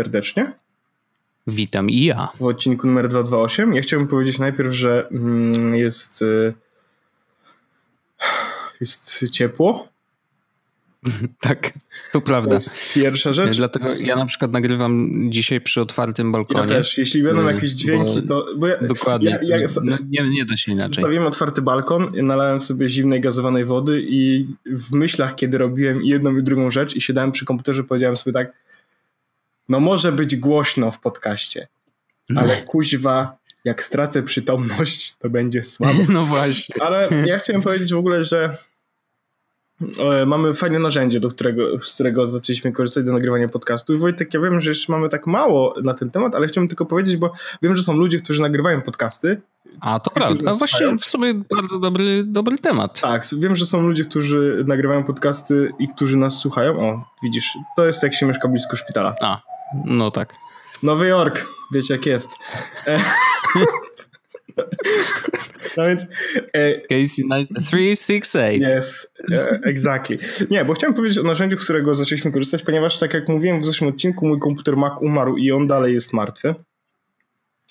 [0.00, 0.52] Serdecznie.
[1.46, 2.28] Witam i ja.
[2.34, 3.74] W odcinku numer 228.
[3.74, 6.54] Ja chciałbym powiedzieć najpierw, że mm, jest, y,
[8.80, 9.88] jest ciepło.
[11.40, 11.72] tak,
[12.12, 12.48] to prawda.
[12.48, 13.56] To jest pierwsza rzecz.
[13.56, 16.60] Dlatego ja na przykład nagrywam dzisiaj przy otwartym balkonie.
[16.60, 16.98] Ja też.
[16.98, 18.46] Jeśli będą y, jakieś dźwięki, to...
[18.56, 19.38] Bo ja, dokładnie.
[19.42, 20.94] Ja, ja, no, nie, nie da się inaczej.
[20.94, 26.42] Zostawiłem otwarty balkon, nalałem sobie zimnej gazowanej wody i w myślach, kiedy robiłem jedną i
[26.42, 28.52] drugą rzecz i siadałem przy komputerze, powiedziałem sobie tak
[29.70, 31.68] no może być głośno w podcaście,
[32.36, 36.00] ale kuźwa, jak stracę przytomność, to będzie słabo.
[36.08, 36.82] No właśnie.
[36.82, 38.56] Ale ja chciałem powiedzieć w ogóle, że
[39.98, 43.94] e, mamy fajne narzędzie, do którego, z którego zaczęliśmy korzystać do nagrywania podcastu.
[43.94, 46.86] I Wojtek, ja wiem, że jeszcze mamy tak mało na ten temat, ale chciałbym tylko
[46.86, 47.32] powiedzieć, bo
[47.62, 49.40] wiem, że są ludzie, którzy nagrywają podcasty.
[49.80, 50.50] A, to prawda.
[50.50, 53.00] A właśnie w sumie bardzo dobry, dobry temat.
[53.00, 56.80] Tak, wiem, że są ludzie, którzy nagrywają podcasty i którzy nas słuchają.
[56.80, 59.14] O, widzisz, to jest jak się mieszka blisko szpitala.
[59.20, 59.40] A,
[59.84, 60.34] no tak.
[60.82, 62.30] Nowy Jork, wiecie jak jest.
[62.86, 63.00] E,
[65.76, 66.06] no więc...
[66.52, 67.24] E, Casey
[67.60, 68.78] 368.
[68.78, 70.18] Yes, e, exactly.
[70.50, 73.66] Nie, bo chciałem powiedzieć o narzędziu, z którego zaczęliśmy korzystać, ponieważ tak jak mówiłem w
[73.66, 76.54] zeszłym odcinku, mój komputer Mac umarł i on dalej jest martwy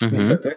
[0.02, 0.22] mhm.
[0.22, 0.54] niestety.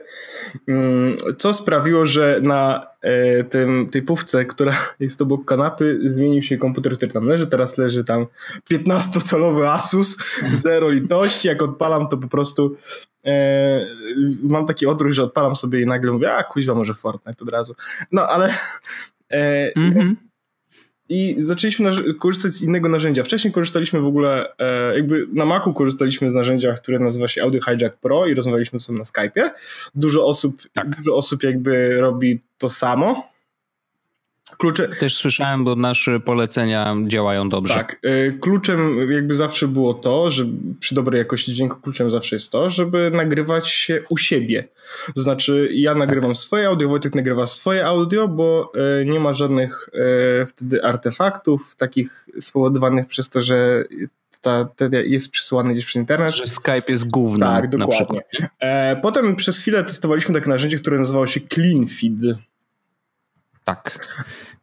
[0.68, 6.58] Mm, co sprawiło, że na e, tym, tej pówce, która jest obok kanapy, zmienił się
[6.58, 7.48] komputer, który tam leży.
[7.48, 8.26] Teraz leży tam
[8.72, 10.18] 15-calowy Asus,
[10.64, 11.48] zero litości.
[11.48, 12.76] Jak odpalam, to po prostu
[13.26, 13.86] e,
[14.44, 17.76] mam taki odruch, że odpalam sobie i nagle mówię, a kuźwa, może Fortnite od razu.
[18.12, 18.54] No, ale
[19.32, 20.16] e, mhm
[21.14, 23.24] i zaczęliśmy korzystać z innego narzędzia.
[23.24, 27.62] Wcześniej korzystaliśmy w ogóle, e, jakby na Macu korzystaliśmy z narzędzia, które nazywa się Audio
[27.62, 29.50] Hijack Pro i rozmawialiśmy tym na Skype'ie.
[29.96, 30.96] Dużo osób, tak.
[30.96, 33.33] dużo osób jakby robi to samo.
[34.58, 34.88] Klucze...
[34.88, 37.74] Też słyszałem, bo nasze polecenia działają dobrze.
[37.74, 38.00] Tak.
[38.04, 40.46] E, kluczem jakby zawsze było to, że
[40.80, 44.68] przy dobrej jakości dźwięku kluczem zawsze jest to, żeby nagrywać się u siebie.
[45.16, 46.38] To znaczy ja nagrywam tak.
[46.38, 48.72] swoje audio, Wojtek nagrywa swoje audio, bo
[49.02, 53.84] e, nie ma żadnych e, wtedy artefaktów takich spowodowanych przez to, że
[54.44, 56.36] ta, ta jest przesyłany gdzieś przez internet.
[56.36, 57.46] Że Skype jest główny.
[57.46, 58.22] Tak, dokładnie.
[59.02, 62.38] Potem przez chwilę testowaliśmy takie narzędzie, które nazywało się CleanFeed.
[63.64, 64.08] Tak.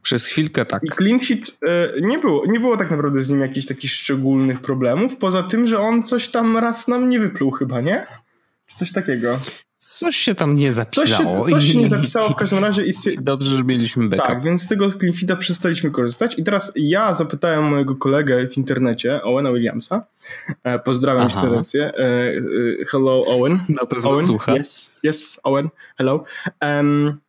[0.03, 0.83] Przez chwilkę tak.
[0.85, 5.17] I CleanFit e, nie było, nie było tak naprawdę z nim jakichś takich szczególnych problemów,
[5.17, 8.07] poza tym, że on coś tam raz nam nie wypluł chyba, nie?
[8.67, 9.39] Czy coś takiego.
[9.79, 11.45] Coś się tam nie zapisało.
[11.45, 12.85] Coś się, coś się nie zapisało w każdym razie.
[12.85, 14.27] I Dobrze, że mieliśmy backup.
[14.27, 19.23] Tak, więc z tego CleanFita przestaliśmy korzystać i teraz ja zapytałem mojego kolegę w internecie,
[19.23, 20.05] Owena Williamsa,
[20.65, 21.35] e, pozdrawiam Aha.
[21.35, 21.93] cię serdecznie,
[22.89, 23.59] hello Owen.
[23.69, 24.57] Na pewno Owen, słucha.
[24.57, 25.69] Yes, yes, Owen,
[25.99, 26.25] hello.
[26.63, 27.21] Um,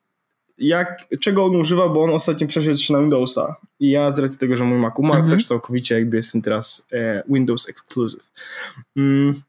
[0.61, 4.39] jak, czego on używa, bo on ostatnio przeszedł się na Windowsa i ja z racji
[4.39, 5.37] tego, że mój Mac umarł, mhm.
[5.37, 8.31] też całkowicie jakby jestem teraz e, Windows Exclusive.
[8.97, 9.41] Mm,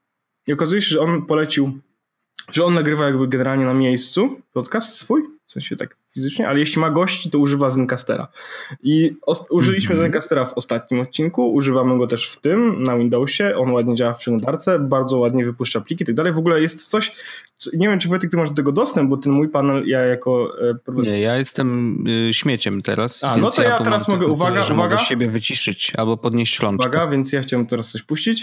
[0.46, 1.78] I okazuje się, że on polecił,
[2.50, 6.80] że on nagrywa jakby generalnie na miejscu podcast swój, w sensie tak fizycznie, ale jeśli
[6.80, 8.28] ma gości, to używa Zencastera.
[8.82, 9.16] I
[9.50, 10.06] użyliśmy mm -hmm.
[10.06, 14.18] Zencastera w ostatnim odcinku, używamy go też w tym, na Windowsie, on ładnie działa w
[14.18, 16.32] przeglądarce, bardzo ładnie wypuszcza pliki i tak dalej.
[16.32, 17.12] W ogóle jest coś,
[17.56, 20.00] co, nie wiem, czy Wojtek, ty masz do tego dostęp, bo ten mój panel, ja
[20.00, 20.52] jako...
[20.88, 21.98] E, nie, ja jestem
[22.28, 23.24] y, śmieciem teraz.
[23.24, 24.74] A, no to ja, ja teraz mogę, uwaga, uwaga.
[24.74, 26.88] Mogę siebie wyciszyć albo podnieść rączkę.
[26.88, 28.42] Uwaga, więc ja chciałem teraz coś puścić.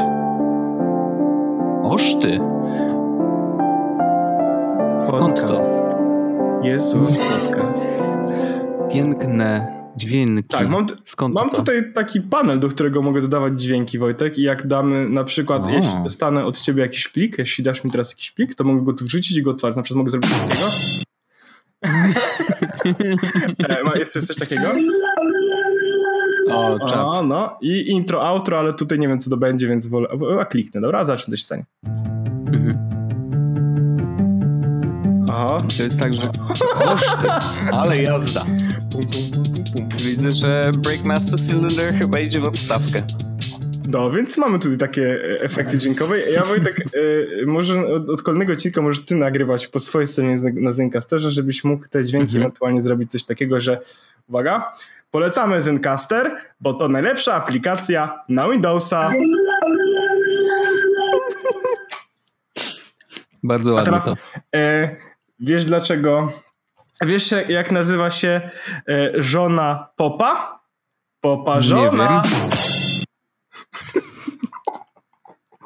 [1.84, 2.40] Oż ty.
[5.08, 5.89] Skąd to?
[6.64, 7.96] Jezus podcast.
[8.92, 9.68] Piękne
[9.98, 10.44] dźwięki.
[10.50, 14.68] Tak, mam, Skąd mam tutaj taki panel, do którego mogę dodawać dźwięki, Wojtek, i jak
[14.68, 15.70] damy na przykład, o.
[15.70, 18.94] jeśli dostanę od ciebie jakiś plik, jeśli dasz mi teraz jakiś plik, to mogę go
[18.94, 19.78] tu wrzucić i go otworzyć.
[19.78, 20.68] Na przykład mogę zrobić coś takiego.
[23.96, 24.72] e, jest coś takiego?
[26.52, 27.06] O, czat.
[27.06, 30.08] O, no i intro, outro, ale tutaj nie wiem co to będzie, więc wolę,
[30.42, 31.06] a kliknę, dobra?
[31.06, 31.66] Zacznę coś stanie.
[35.40, 35.64] Aha.
[35.78, 36.22] To jest tak, że
[36.74, 37.28] koszty,
[37.72, 38.46] ale jazda.
[40.06, 43.02] Widzę, że Breakmaster Cylinder chyba idzie w odstawkę.
[43.88, 46.20] No, więc mamy tutaj takie efekty dźwiękowe.
[46.20, 50.74] Ja Wojtek, y, może od, od kolejnego odcinka możesz ty nagrywać po swojej stronie na
[50.74, 52.44] Zencasterze, żebyś mógł te dźwięki mhm.
[52.44, 53.80] ewentualnie zrobić coś takiego, że
[54.30, 54.74] uwaga,
[55.12, 59.12] polecamy Zencaster, bo to najlepsza aplikacja na Windowsa.
[63.44, 64.14] Bardzo ładnie teraz, to.
[64.56, 64.96] E,
[65.40, 66.32] Wiesz dlaczego?
[67.02, 68.50] Wiesz jak nazywa się
[68.90, 70.60] e, żona Popa?
[71.22, 72.24] Popa żona.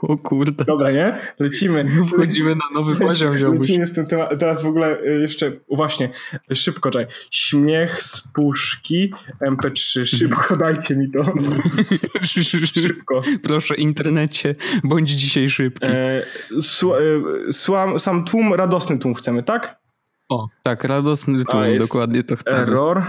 [0.07, 0.65] O kurde.
[0.65, 1.17] Dobra, nie?
[1.39, 1.85] Lecimy.
[2.13, 3.59] Wchodzimy na nowy poziom, wziąłbyś.
[3.59, 4.39] Lecimy z tym tematem.
[4.39, 6.09] Teraz w ogóle y, jeszcze, właśnie,
[6.53, 7.07] szybko, czekaj.
[7.31, 10.05] Śmiech z puszki MP3.
[10.05, 11.33] Szybko, dajcie mi to.
[12.81, 13.21] szybko.
[13.43, 15.87] Proszę, internecie, bądź dzisiaj szybki.
[15.87, 16.23] E,
[17.51, 19.79] słam, sam tłum, radosny tłum chcemy, tak?
[20.29, 22.61] O, tak, radosny tłum, dokładnie to chcemy.
[22.61, 23.03] Error.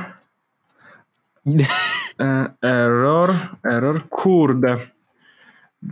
[2.20, 4.93] E, error, error, kurde.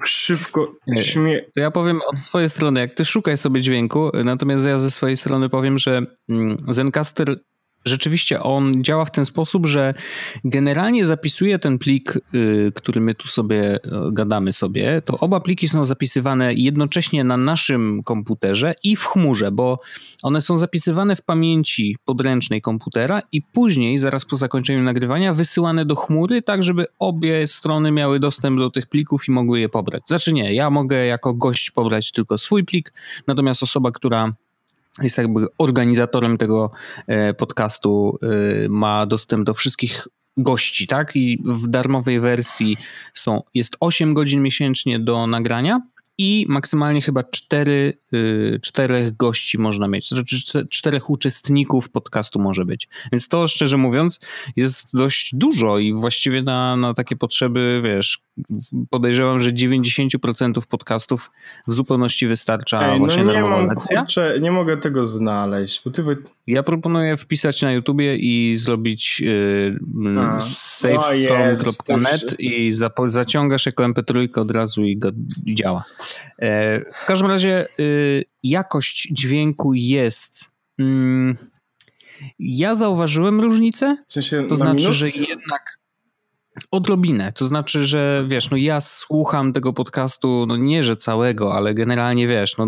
[0.05, 1.43] Szybko, śmie...
[1.55, 5.17] To ja powiem od swojej strony, jak ty szukaj sobie dźwięku, natomiast ja ze swojej
[5.17, 7.37] strony powiem, że mm, Zencaster
[7.84, 9.94] rzeczywiście on działa w ten sposób, że
[10.44, 13.81] generalnie zapisuje ten plik, y, który my tu sobie y,
[14.12, 19.81] gadamy sobie, to oba pliki są zapisywane jednocześnie na naszym komputerze i w chmurze, bo
[20.23, 25.96] one są zapisywane w pamięci podręcznej komputera i później, zaraz po zakończeniu nagrywania, wysyłane do
[25.96, 30.02] chmury, tak żeby obie strony miały dostęp do tych plików i mogły je pobrać.
[30.08, 32.93] Znaczy nie, ja mogę jako gość pobrać tylko swój plik,
[33.26, 34.32] natomiast osoba, która
[35.03, 36.71] jest jakby organizatorem tego
[37.06, 38.27] e, podcastu, e,
[38.69, 40.06] ma dostęp do wszystkich
[40.37, 41.17] gości, tak?
[41.17, 42.77] I w darmowej wersji
[43.15, 45.81] są, jest 8 godzin miesięcznie do nagrania
[46.19, 52.89] i maksymalnie chyba cztery, y, czterech gości można mieć, znaczy czterech uczestników podcastu może być.
[53.12, 54.19] Więc to szczerze mówiąc
[54.56, 58.19] jest dość dużo i właściwie na, na takie potrzeby, wiesz,
[58.90, 61.31] podejrzewam, że 90% podcastów
[61.67, 65.82] w zupełności wystarcza Ej, no właśnie nie mam, kurczę, nie mogę tego znaleźć.
[65.94, 66.02] Ty...
[66.46, 69.79] Ja proponuję wpisać na YouTubie i zrobić yy,
[70.40, 72.73] savefrom.net i
[73.11, 75.11] zaciągasz jako mp3 od razu i, go,
[75.44, 75.84] i działa.
[76.38, 80.56] E, w każdym razie y, jakość dźwięku jest.
[80.79, 81.37] Mm,
[82.38, 83.96] ja zauważyłem różnicę.
[84.06, 84.96] W sensie to znaczy, minus?
[84.96, 85.81] że jednak
[86.70, 87.32] odrobinę.
[87.32, 92.28] To znaczy, że wiesz, no ja słucham tego podcastu, no nie że całego, ale generalnie
[92.28, 92.66] wiesz, no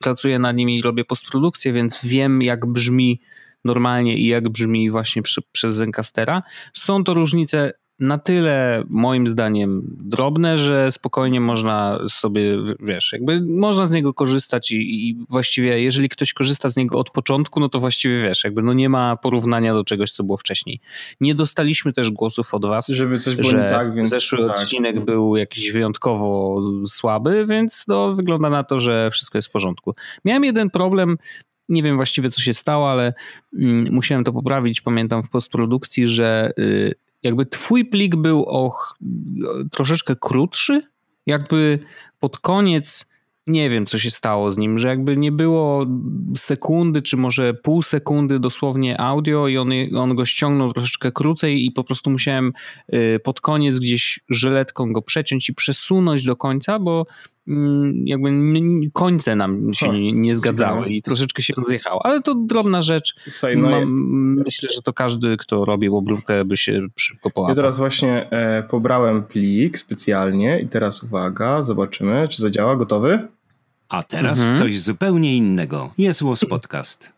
[0.00, 3.20] pracuję nad nim i robię postprodukcję, więc wiem jak brzmi
[3.64, 6.42] normalnie i jak brzmi właśnie przy, przez Zencastera.
[6.72, 13.86] Są to różnice na tyle moim zdaniem drobne, że spokojnie można sobie, wiesz, jakby można
[13.86, 17.80] z niego korzystać i, i, właściwie jeżeli ktoś korzysta z niego od początku, no to
[17.80, 20.80] właściwie wiesz, jakby no nie ma porównania do czegoś, co było wcześniej.
[21.20, 24.56] Nie dostaliśmy też głosów od was, żeby coś było nie tak, więc zeszły tak.
[24.56, 29.94] odcinek był jakiś wyjątkowo słaby, więc no wygląda na to, że wszystko jest w porządku.
[30.24, 31.16] Miałem jeden problem,
[31.68, 33.14] nie wiem właściwie co się stało, ale
[33.58, 34.80] mm, musiałem to poprawić.
[34.80, 36.94] Pamiętam w postprodukcji, że y,
[37.26, 38.98] jakby twój plik był och,
[39.72, 40.82] troszeczkę krótszy,
[41.26, 41.78] jakby
[42.20, 43.10] pod koniec
[43.46, 45.86] nie wiem, co się stało z nim, że jakby nie było
[46.36, 51.70] sekundy, czy może pół sekundy dosłownie audio i on, on go ściągnął troszeczkę krócej i
[51.70, 52.52] po prostu musiałem
[52.94, 57.06] y, pod koniec gdzieś żyletką go przeciąć i przesunąć do końca, bo
[58.04, 58.30] jakby
[58.92, 63.14] końce nam się nie, nie zgadzały i troszeczkę się rozjechało, ale to drobna rzecz.
[63.56, 67.50] No Mam, myślę, że to każdy, kto robił obróbkę by się szybko połapał.
[67.50, 72.76] Ja teraz właśnie e, pobrałem plik specjalnie i teraz uwaga, zobaczymy, czy zadziała.
[72.76, 73.28] Gotowy?
[73.88, 74.58] A teraz mhm.
[74.58, 75.92] coś zupełnie innego.
[75.98, 77.12] Jest Łos Podcast.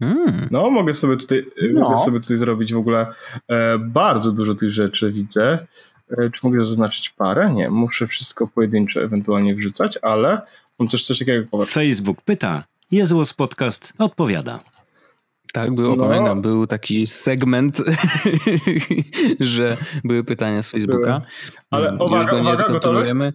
[0.00, 0.48] Hmm.
[0.50, 1.80] No, mogę sobie tutaj, no.
[1.80, 3.06] mogę sobie tutaj zrobić w ogóle
[3.48, 5.66] e, bardzo dużo tych rzeczy, widzę.
[6.10, 7.50] E, czy mogę zaznaczyć parę?
[7.50, 10.40] Nie, muszę wszystko pojedynczo ewentualnie wrzucać, ale
[10.78, 11.72] mam też coś takiego popatrz.
[11.72, 14.58] Facebook pyta, Jezłos Podcast odpowiada.
[15.52, 16.08] Tak, było, no.
[16.08, 17.82] pamiętam, był taki segment,
[19.40, 21.22] że były pytania z Facebooka.
[21.70, 23.32] Ale uwaga, Już go nie uwaga, kontynuujemy.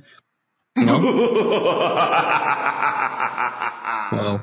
[0.76, 1.02] No.
[4.12, 4.40] Wow.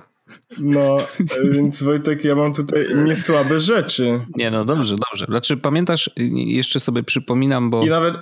[0.59, 0.97] No,
[1.53, 4.21] więc Wojtek, ja mam tutaj niesłabe rzeczy.
[4.37, 5.27] Nie, no dobrze, dobrze.
[5.27, 7.87] Znaczy, pamiętasz, jeszcze sobie przypominam, bo.
[7.87, 8.15] I nawet.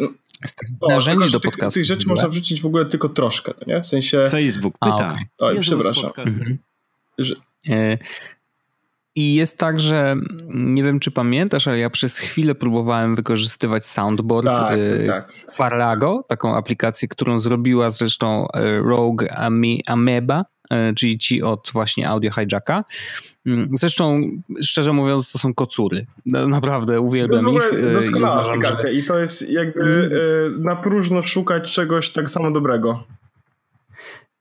[0.80, 1.80] O, narzędzi tylko, do podcastu.
[1.80, 3.80] Tych, tych rzeczy można wrzucić w ogóle tylko troszkę, nie?
[3.80, 4.28] W sensie.
[4.30, 4.94] Facebook pyta.
[4.94, 5.24] A, okay.
[5.38, 6.10] Oj, przepraszam.
[6.16, 6.58] Mhm.
[7.18, 7.34] Że...
[7.68, 7.98] E,
[9.18, 10.16] i jest tak, że
[10.54, 15.32] nie wiem, czy pamiętasz, ale ja przez chwilę próbowałem wykorzystywać Soundboard tak, y, tak.
[15.52, 19.24] Farago, taką aplikację, którą zrobiła zresztą y, Rogue
[19.86, 20.44] Ameba,
[20.96, 22.84] czyli ci od właśnie Audio Hijacka.
[23.46, 24.20] Mm, zresztą,
[24.62, 26.06] szczerze mówiąc, to są kocury.
[26.26, 27.44] Naprawdę uwielbiam ich.
[27.44, 28.96] To jest w ogóle doskonała aplikacja że...
[28.96, 30.62] i to jest jakby mm.
[30.62, 33.04] na próżno szukać czegoś tak samo dobrego.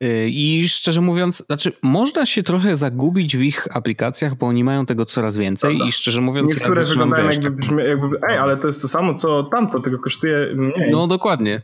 [0.04, 4.86] Y, I szczerze mówiąc, znaczy, można się trochę zagubić w ich aplikacjach, bo oni mają
[4.86, 5.88] tego coraz więcej Prawda.
[5.88, 6.54] i szczerze mówiąc...
[6.54, 10.00] Niektóre ja wyglądają jakby, brzmi, jakby, ej, ale to jest to samo co tamto, tylko
[10.00, 10.92] kosztuje mniej.
[10.92, 11.62] No dokładnie.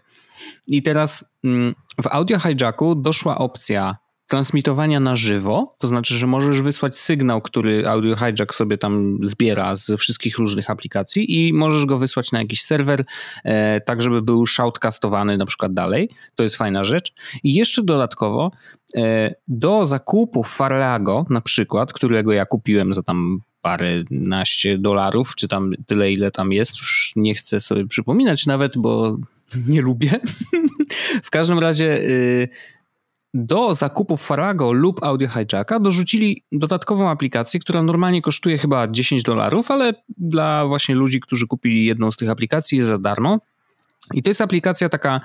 [0.67, 3.98] I teraz mm, w Audio Hijacku doszła opcja
[4.34, 9.75] transmitowania na żywo, to znaczy, że możesz wysłać sygnał, który Audio Hijack sobie tam zbiera
[9.75, 13.06] ze wszystkich różnych aplikacji i możesz go wysłać na jakiś serwer,
[13.44, 16.10] e, tak żeby był shoutcastowany na przykład dalej.
[16.36, 17.13] To jest fajna rzecz.
[17.44, 18.52] I jeszcze dodatkowo
[18.96, 25.72] e, do zakupu Farlago na przykład, którego ja kupiłem za tam paręnaście dolarów, czy tam
[25.88, 29.18] tyle, ile tam jest, już nie chcę sobie przypominać nawet, bo
[29.68, 30.20] nie lubię.
[31.24, 32.50] w każdym razie y,
[33.34, 39.72] do zakupów Farago lub Audio Hijacka dorzucili dodatkową aplikację, która normalnie kosztuje chyba 10 dolarów,
[39.72, 43.40] ale dla właśnie ludzi, którzy kupili jedną z tych aplikacji jest za darmo.
[44.13, 45.22] I to jest aplikacja taka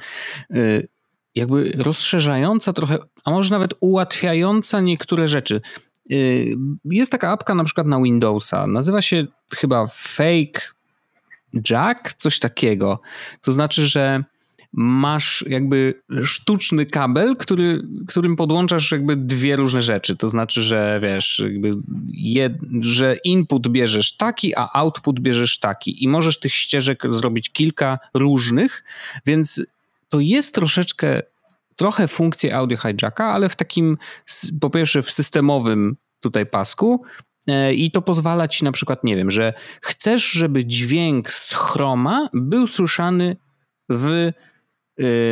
[0.54, 0.88] y,
[1.34, 5.60] jakby rozszerzająca trochę, a może nawet ułatwiająca niektóre rzeczy.
[6.12, 10.60] Y, jest taka apka na przykład na Windowsa, nazywa się chyba Fake
[11.70, 13.00] Jack, coś takiego.
[13.42, 14.24] To znaczy, że
[14.72, 20.16] masz jakby sztuczny kabel, który, którym podłączasz jakby dwie różne rzeczy.
[20.16, 21.42] To znaczy, że wiesz,
[22.12, 27.98] jed, że input bierzesz taki, a output bierzesz taki i możesz tych ścieżek zrobić kilka
[28.14, 28.84] różnych,
[29.26, 29.62] więc
[30.08, 31.22] to jest troszeczkę
[31.76, 33.98] trochę funkcję audio hijacka, ale w takim
[34.60, 37.02] po pierwsze w systemowym tutaj pasku,
[37.46, 42.28] e, i to pozwala ci na przykład, nie wiem, że chcesz, żeby dźwięk z chroma
[42.32, 43.36] był słyszany
[43.88, 44.32] w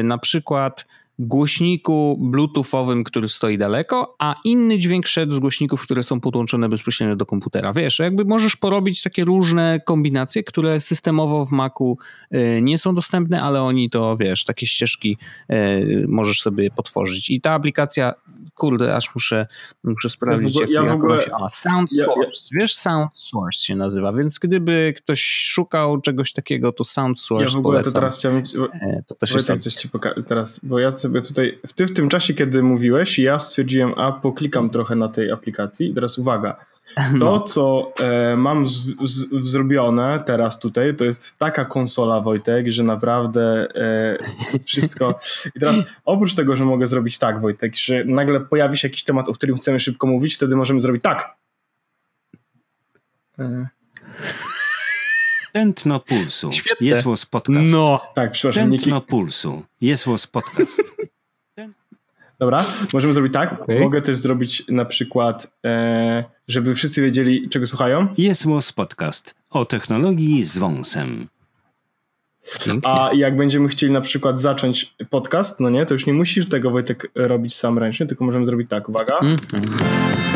[0.04, 0.86] na przykład
[1.18, 7.16] głośniku bluetoothowym, który stoi daleko, a inny dźwięk szedł z głośników, które są podłączone bezpośrednio
[7.16, 7.72] do komputera.
[7.72, 11.98] Wiesz, jakby możesz porobić takie różne kombinacje, które systemowo w Macu
[12.34, 15.18] y, nie są dostępne, ale oni to, wiesz, takie ścieżki
[15.50, 17.30] y, możesz sobie potworzyć.
[17.30, 18.14] I ta aplikacja,
[18.54, 19.46] kurde, aż muszę,
[19.84, 24.12] muszę sprawdzić, ja, ja w ogóle, A, Sound Source, ja, wiesz, Sound Source się nazywa,
[24.12, 27.92] więc gdyby ktoś szukał czegoś takiego, to Sound Source Ja w ogóle polecam.
[27.92, 28.42] to teraz chciałem,
[28.72, 29.88] e, to też jest coś ci
[30.26, 34.12] teraz, bo ja sobie tutaj, w, ty w tym czasie, kiedy mówiłeś, ja stwierdziłem, a
[34.12, 36.56] poklikam trochę na tej aplikacji i teraz uwaga,
[36.96, 37.40] to, no.
[37.40, 38.72] co e, mam z,
[39.04, 44.18] z, zrobione teraz tutaj, to jest taka konsola, Wojtek, że naprawdę e,
[44.64, 45.18] wszystko.
[45.56, 49.28] I teraz oprócz tego, że mogę zrobić tak, Wojtek, że nagle pojawi się jakiś temat,
[49.28, 51.36] o którym chcemy szybko mówić, wtedy możemy zrobić tak.
[53.38, 53.68] E.
[55.56, 56.52] Tętno pulsu.
[56.52, 56.86] Świetne.
[56.86, 57.70] Jest was podcast.
[57.70, 58.00] No.
[58.14, 58.70] Tak, przepraszam.
[58.70, 59.62] Tętno pulsu.
[59.80, 60.82] Jest was podcast.
[62.40, 63.62] Dobra, możemy zrobić tak.
[63.62, 63.80] Okay.
[63.80, 68.08] Mogę też zrobić na przykład, e, żeby wszyscy wiedzieli, czego słuchają.
[68.18, 71.28] Jest was podcast o technologii z wąsem.
[72.84, 76.70] A jak będziemy chcieli na przykład zacząć podcast, no nie, to już nie musisz tego
[76.70, 78.88] Wojtek robić sam ręcznie, tylko możemy zrobić tak.
[78.88, 79.18] Uwaga.
[79.18, 80.35] Mm -hmm.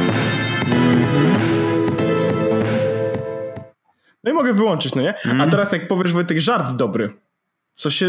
[4.24, 5.14] No i mogę wyłączyć, no nie?
[5.24, 5.50] A mhm.
[5.50, 7.12] teraz jak powiesz Wojtek żart dobry,
[7.72, 8.06] co się...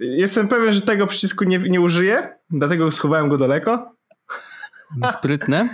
[0.00, 3.94] jestem pewien, że tego przycisku nie, nie użyję, dlatego schowałem go daleko.
[5.12, 5.68] Sprytne.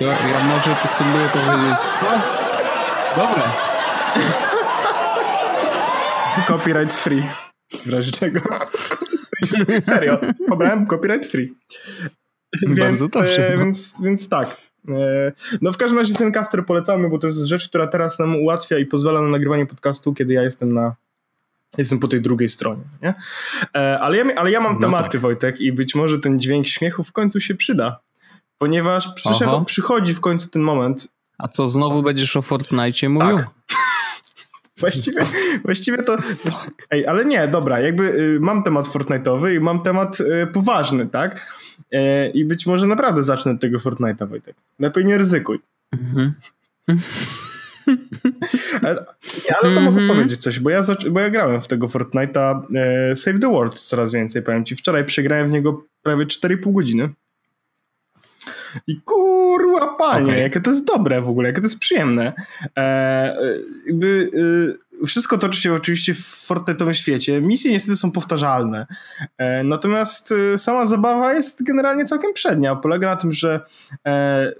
[0.00, 1.76] Ja, ja może spróbuję powiedzieć...
[2.02, 2.22] No,
[3.16, 3.42] dobre.
[6.46, 7.22] Copyright free.
[7.84, 8.40] W razie czego.
[9.86, 10.18] Serio.
[10.48, 11.54] Pobrałem copyright free.
[12.62, 13.50] Bardzo więc, dobrze.
[13.56, 13.64] No.
[13.64, 14.56] Więc, więc tak.
[14.88, 18.36] E, no w każdym razie ten caster polecamy, bo to jest rzecz, która teraz nam
[18.36, 20.94] ułatwia i pozwala na nagrywanie podcastu, kiedy ja jestem na
[21.78, 22.82] jestem po tej drugiej stronie.
[23.02, 23.14] Nie?
[23.76, 25.20] E, ale, ja, ale ja mam no tematy, tak.
[25.20, 28.00] Wojtek, i być może ten dźwięk śmiechu w końcu się przyda,
[28.58, 29.08] ponieważ
[29.66, 31.12] przychodzi w końcu ten moment.
[31.38, 33.36] A to znowu będziesz o Fortnite mówił?
[33.36, 33.50] Tak.
[34.82, 35.20] Właściwie,
[35.64, 36.16] właściwie to.
[36.90, 41.46] Ej, ale nie, dobra, jakby y, mam temat Fortnite'owy i mam temat y, poważny, tak?
[41.92, 44.56] E, I być może naprawdę zacznę od tego Fortnite'a, Wojtek.
[44.78, 45.58] Lepiej nie ryzykuj.
[45.92, 46.34] Mhm.
[48.82, 49.04] ale,
[49.62, 50.08] ale to mogę mhm.
[50.08, 54.12] powiedzieć coś, bo ja, bo ja grałem w tego Fortnite'a e, Save the World coraz
[54.12, 54.76] więcej, powiem ci.
[54.76, 57.08] Wczoraj przegrałem w niego prawie 4,5 godziny.
[58.86, 60.40] I kurwa panie, okay.
[60.40, 62.32] jakie to jest dobre w ogóle, jakie to jest przyjemne.
[62.78, 63.36] E,
[63.86, 64.30] jakby,
[65.02, 67.40] e, wszystko toczy się oczywiście w Fortnite'owym świecie.
[67.40, 68.86] Misje niestety są powtarzalne.
[69.38, 72.76] E, natomiast e, sama zabawa jest generalnie całkiem przednia.
[72.76, 73.60] Polega na tym, że
[74.06, 74.52] e,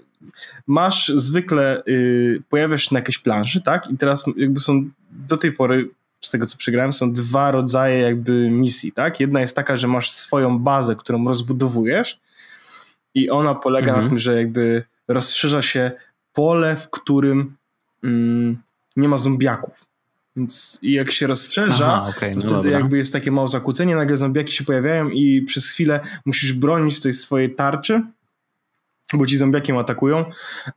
[0.67, 3.91] masz zwykle, y, pojawiasz się na jakiejś planszy, tak?
[3.91, 5.89] I teraz jakby są do tej pory
[6.21, 9.19] z tego co przegrałem, są dwa rodzaje jakby misji, tak?
[9.19, 12.19] Jedna jest taka, że masz swoją bazę, którą rozbudowujesz
[13.15, 14.03] i ona polega mhm.
[14.03, 15.91] na tym, że jakby rozszerza się
[16.33, 17.55] pole, w którym
[18.03, 18.57] mm,
[18.95, 19.85] nie ma zombiaków.
[20.35, 22.71] Więc jak się rozszerza, Aha, okay, to no wtedy dobra.
[22.71, 27.13] jakby jest takie małe zakłócenie, nagle zombiaki się pojawiają i przez chwilę musisz bronić tej
[27.13, 28.01] swojej tarczy
[29.13, 30.25] bo ci zombiakiem atakują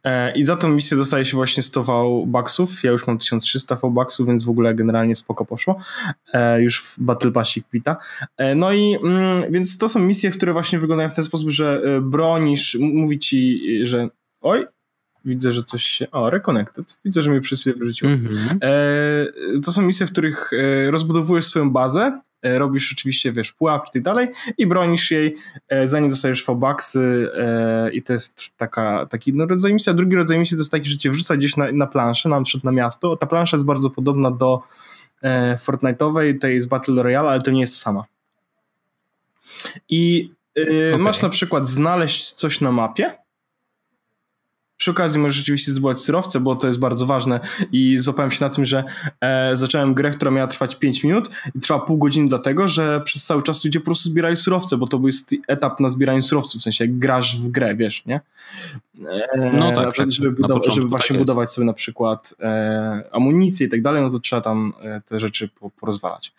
[0.05, 4.27] e, i za tą misję dostaje się właśnie 100 V-Bucksów, ja już mam 1300 V-Bucksów,
[4.27, 5.79] więc w ogóle generalnie spoko poszło,
[6.33, 7.97] e, już w Battle Passik wita.
[8.37, 11.83] E, no i mm, więc to są misje, które właśnie wyglądają w ten sposób, że
[12.03, 14.09] bronisz, mówi ci, że
[14.41, 14.65] oj,
[15.25, 18.13] widzę, że coś się, o, Reconnected, widzę, że mnie przez chwilę wyrzuciło.
[18.13, 18.59] Mm -hmm.
[18.63, 20.51] e, to są misje, w których
[20.91, 22.21] rozbudowujesz swoją bazę,
[22.59, 25.37] robisz oczywiście, wiesz, pułapki i tak dalej i bronisz jej,
[25.69, 30.17] e, zanim dostajesz V-Bucksy e, i to jest taka, taki no, rodzaj misji, a drugi
[30.17, 32.73] rodzaj misji to jest taki, że cię wrzuca gdzieś na, na planszę, na przykład na
[32.73, 33.17] miasto.
[33.17, 34.63] Ta plansza jest bardzo podobna do
[35.57, 38.05] Fortnite'owej, tej z Battle Royale, ale to nie jest sama.
[39.89, 40.99] I okay.
[40.99, 43.13] masz na przykład znaleźć coś na mapie,
[44.87, 47.41] przy okazji możesz rzeczywiście zdobywać surowce, bo to jest bardzo ważne
[47.73, 48.85] i złapałem się na tym, że
[49.21, 53.25] e, zacząłem grę, która miała trwać 5 minut i trwa pół godziny dlatego, że przez
[53.25, 56.65] cały czas ludzie po prostu zbierają surowce, bo to jest etap na zbieraniu surowców, w
[56.65, 58.21] sensie jak grasz w grę, wiesz, nie?
[59.07, 63.67] E, no tak, tak żeby, budowa- żeby właśnie tak budować sobie na przykład e, amunicję
[63.67, 66.33] i tak dalej, no to trzeba tam e, te rzeczy po, porozwalać.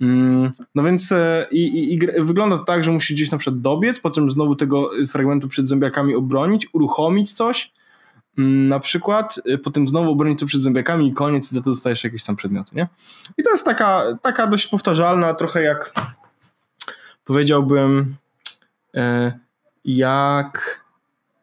[0.00, 3.60] Mm, no więc e, i, i, i, wygląda to tak, że musisz gdzieś na przykład
[3.60, 7.73] dobiec, potem znowu tego fragmentu przed zombiakami obronić, uruchomić coś,
[8.36, 12.04] na przykład, e, potem znowu obronić to przed zombiakami i koniec i za to dostajesz
[12.04, 12.88] jakieś tam przedmioty, nie?
[13.38, 15.92] I to jest taka, taka dość powtarzalna, trochę jak
[17.24, 18.16] powiedziałbym
[18.94, 19.32] e,
[19.84, 20.84] jak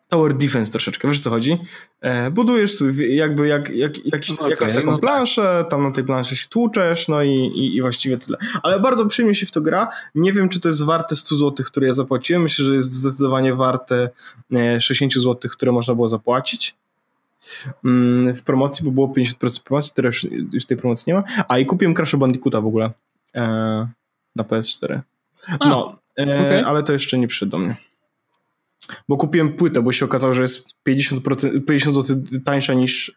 [0.09, 1.57] Tower Defense troszeczkę, wiesz co chodzi?
[2.01, 5.01] E, budujesz sobie jakby jak, jak, okay, jakąś taką no tak.
[5.01, 8.37] planszę, tam na tej planszy się tłuczesz, no i, i, i, właściwie tyle.
[8.63, 9.87] Ale bardzo przyjemnie się w to gra.
[10.15, 12.41] Nie wiem, czy to jest warte 100 zł, które ja zapłaciłem.
[12.43, 14.09] Myślę, że jest zdecydowanie warte
[14.79, 16.75] 60 e, zł, które można było zapłacić
[18.35, 20.15] w promocji, bo było 50% promocji, teraz
[20.53, 21.23] już tej promocji nie ma.
[21.47, 22.91] A i kupiłem Crash Bandicoota w ogóle
[23.35, 23.41] e,
[24.35, 25.01] na PS4.
[25.65, 26.65] No, okay.
[26.65, 27.75] ale to jeszcze nie przyszedł do mnie.
[29.09, 33.15] Bo kupiłem płytę, bo się okazało, że jest 50%, 50 zł tańsza niż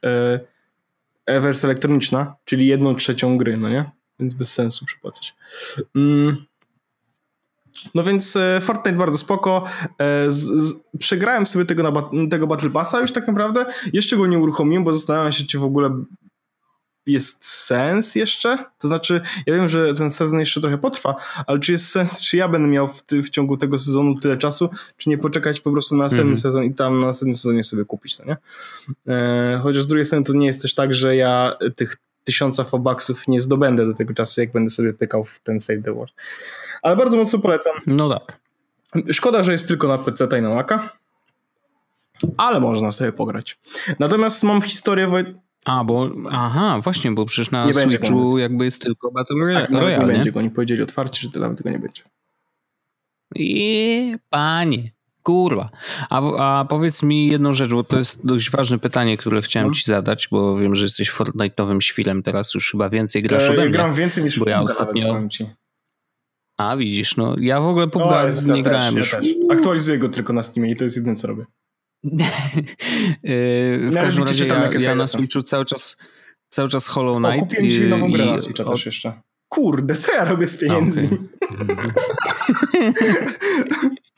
[1.27, 3.91] e, wersja elektroniczna, czyli jedną trzecią gry, no nie?
[4.21, 5.35] Więc bez sensu przepłacać.
[5.97, 6.45] Mm.
[7.95, 9.65] No więc e, Fortnite bardzo spoko.
[9.99, 13.67] E, z, z, przegrałem sobie tego, na, tego Battle Passa już tak naprawdę.
[13.93, 16.05] Jeszcze go nie uruchomiłem, bo zastanawiam się, czy w ogóle
[17.07, 18.59] jest sens jeszcze?
[18.79, 21.15] To znaczy, ja wiem, że ten sezon jeszcze trochę potrwa,
[21.47, 24.37] ale czy jest sens, czy ja będę miał w, ty, w ciągu tego sezonu tyle
[24.37, 26.43] czasu, czy nie poczekać po prostu na następny mm -hmm.
[26.43, 28.37] sezon i tam na następnym sezonie sobie kupić, no nie?
[29.15, 33.29] E, chociaż z drugiej strony to nie jest też tak, że ja tych tysiąca fobaksów
[33.29, 36.15] nie zdobędę do tego czasu, jak będę sobie pykał w ten Save the World.
[36.83, 37.73] Ale bardzo mocno polecam.
[37.87, 38.39] No tak.
[39.13, 40.89] Szkoda, że jest tylko na PC i na Maca,
[42.37, 43.59] ale można sobie pograć.
[43.99, 45.09] Natomiast mam historię,
[45.65, 49.61] a, bo, aha, właśnie, bo przecież na nie Switchu jakby jest tylko Battle Royale.
[49.61, 52.03] Tak, nawet nie, nie będzie go, oni powiedzieli otwarcie, że nawet tego nie będzie.
[53.35, 54.91] I panie,
[55.25, 55.71] kurwa.
[56.11, 56.21] A,
[56.61, 59.75] a powiedz mi jedną rzecz, bo to jest dość ważne pytanie, które chciałem no.
[59.75, 63.63] ci zadać, bo wiem, że jesteś Fortnite'owym świlem, teraz już chyba więcej grasz e, ode
[63.63, 63.71] mnie.
[63.71, 65.21] Gram więcej niż bo ja ostatnio...
[66.59, 68.05] A widzisz, no ja w ogóle PUBG
[68.49, 69.17] no, nie grałem już.
[69.51, 71.45] Aktualizuję go tylko na Steamie i to jest jedyne co robię.
[72.03, 72.11] Yy,
[73.91, 75.97] w każdym razie ja, ja na Switchu cały czas
[76.49, 77.43] cały czas Hollow Knight.
[77.43, 79.13] O, kupiłem ci nową grę na Switcha też jeszcze.
[79.49, 81.07] Kurde, co ja robię z pieniędzmi?
[81.07, 81.19] Okay.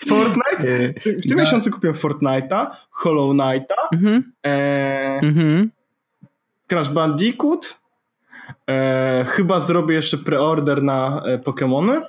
[0.08, 0.66] Fortnite?
[0.66, 4.22] Yy, w tym miesiącu kupiłem Fortnite'a, Hollow Knighta, mm-hmm.
[4.46, 5.66] e, mm-hmm.
[6.66, 7.80] Crash Bandicoot,
[8.70, 12.02] e, chyba zrobię jeszcze preorder na e, Pokémony.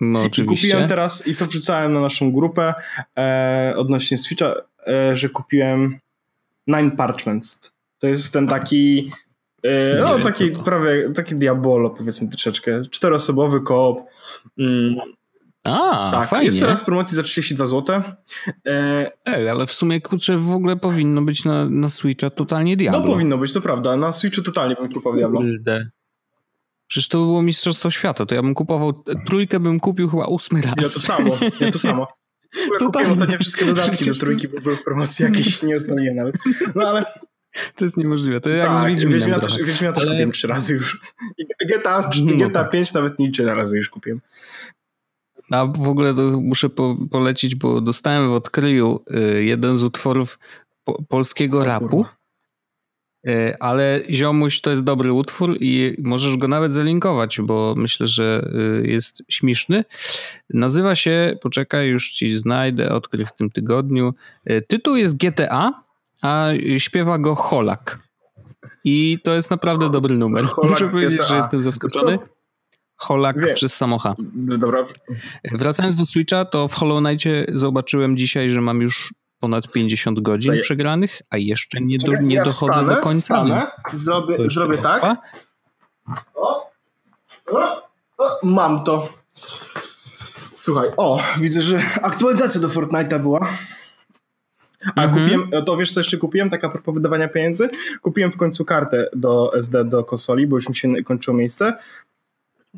[0.00, 0.66] No, oczywiście.
[0.66, 2.74] I kupiłem teraz, i to wrzucałem na naszą grupę
[3.18, 4.54] e, odnośnie Switcha,
[4.86, 5.98] e, że kupiłem
[6.66, 7.74] Nine Parchments.
[7.98, 9.10] To jest ten taki
[10.00, 12.82] no, taki prawie, taki Diabolo powiedzmy troszeczkę.
[12.90, 14.00] Czteroosobowy koop.
[14.58, 14.94] Mm.
[15.64, 16.46] A, tak, fajnie.
[16.46, 18.02] jest teraz w promocji za 32 zł.
[18.66, 23.00] E, Ej, ale w sumie kurczę w ogóle powinno być na, na Switcha totalnie Diablo.
[23.00, 23.96] No powinno być, to prawda.
[23.96, 25.40] Na Switchu totalnie bym kupował Diablo.
[26.86, 30.62] Przecież to by było Mistrzostwo Świata, to ja bym kupował, trójkę bym kupił chyba ósmy
[30.62, 30.74] raz.
[30.76, 32.06] Ja to samo, ja to samo.
[32.78, 36.34] Kupiłem ostatnio wszystkie dodatki do trójki, bo były w promocji jakieś, nie odpaliłem nawet.
[36.74, 37.04] No ale...
[37.76, 40.12] To jest niemożliwe, to jak tak, z Wiedźminem Wiedźmina też, Wiedźmina też ale...
[40.12, 41.00] kupiłem trzy razy już.
[41.38, 42.70] I GTA, no GTA tak.
[42.70, 44.20] 5 nawet nie trzy razy już kupiłem.
[45.50, 49.00] A w ogóle muszę po, polecić, bo dostałem w odkryju
[49.36, 50.38] y, jeden z utworów
[50.84, 52.04] po, polskiego rapu.
[53.26, 58.50] E, ale Ziomuś to jest dobry utwór i możesz go nawet zalinkować, bo myślę, że
[58.82, 59.84] e, jest śmieszny.
[60.50, 64.14] Nazywa się, poczekaj, już ci znajdę, odkryj w tym tygodniu.
[64.68, 65.83] Tytuł jest GTA,
[66.22, 66.48] a
[66.78, 67.98] śpiewa go Holak.
[68.84, 70.44] I to jest naprawdę dobry numer.
[70.44, 72.18] Holak Muszę powiedzieć, że jestem zaskoczony.
[72.96, 73.54] Holak Wie.
[73.54, 74.14] przez samocha.
[74.34, 74.86] Dobra.
[75.52, 80.60] Wracając do Switcha, to w Hollow Knightie zobaczyłem dzisiaj, że mam już ponad 50 godzin
[80.60, 83.20] przegranych, a jeszcze nie, do, nie ja dochodzę wstanę, do końca.
[83.20, 85.02] Wstanę, zrobię, zrobię tak.
[86.34, 86.70] O,
[87.46, 87.82] o,
[88.18, 89.08] o, mam to.
[90.54, 93.48] Słuchaj, o, widzę, że aktualizacja do Fortnite'a była.
[94.94, 95.24] A mhm.
[95.24, 97.68] kupiłem, to wiesz co jeszcze kupiłem, taka propos wydawania pieniędzy?
[98.02, 101.74] Kupiłem w końcu kartę do SD do konsoli, bo już mi się kończyło miejsce.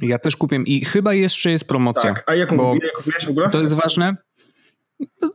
[0.03, 2.15] Ja też kupiłem i chyba jeszcze jest promocja.
[2.15, 3.51] Tak, a jaką bo kupiłeś w ogóle?
[3.51, 4.17] To jest ważne.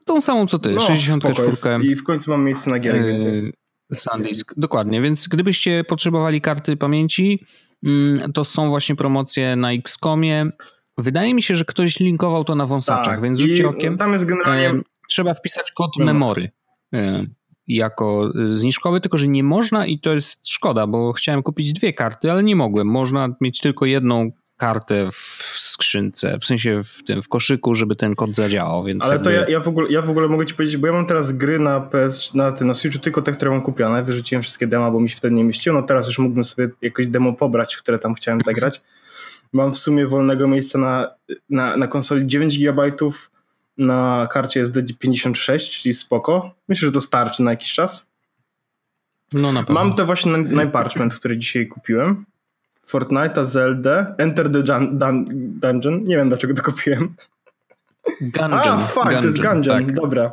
[0.05, 1.85] Tą samą co ty, no, 64.
[1.85, 3.53] I w końcu mam miejsce na gierę więcej.
[3.93, 5.01] SanDisk, dokładnie.
[5.01, 7.45] Więc gdybyście potrzebowali karty pamięci,
[7.83, 10.49] mm, to są właśnie promocje na Xcomie.
[10.97, 13.21] Wydaje mi się, że ktoś linkował to na wąsaczach, tak.
[13.21, 13.97] więc rzućcie okiem.
[13.97, 14.81] Tam jest generalnie...
[15.09, 16.51] Trzeba wpisać kod memory
[17.67, 22.31] jako zniżkowy, tylko że nie można i to jest szkoda, bo chciałem kupić dwie karty,
[22.31, 22.87] ale nie mogłem.
[22.87, 28.15] Można mieć tylko jedną kartę w skrzynce, w sensie w tym w koszyku, żeby ten
[28.15, 28.83] kod zadziałał.
[28.83, 29.23] Więc Ale jakby...
[29.23, 31.31] to ja, ja, w ogóle, ja w ogóle mogę ci powiedzieć, bo ja mam teraz
[31.31, 34.03] gry na PS, na, na Switchu tylko te, które mam kupione.
[34.03, 35.75] Wyrzuciłem wszystkie demo, bo mi się wtedy nie mieściło.
[35.75, 38.81] No teraz już mógłbym sobie jakoś demo pobrać, które tam chciałem zagrać.
[39.53, 41.07] Mam w sumie wolnego miejsca na,
[41.49, 42.91] na, na konsoli 9 GB,
[43.77, 46.55] na karcie jest SD56, czyli spoko.
[46.67, 48.11] Myślę, że to starczy na jakiś czas.
[49.33, 49.83] No na pewno.
[49.83, 50.71] Mam te właśnie Nine
[51.09, 52.25] który dzisiaj kupiłem.
[52.87, 55.25] Fortnite'a, Zelda, Enter the dun dun
[55.59, 56.03] Dungeon.
[56.03, 57.15] Nie wiem dlaczego to kupiłem.
[58.21, 58.53] Gungeon.
[58.53, 59.93] A, fuck, Gungeon, to jest Gungeon, tak.
[59.93, 60.31] dobra.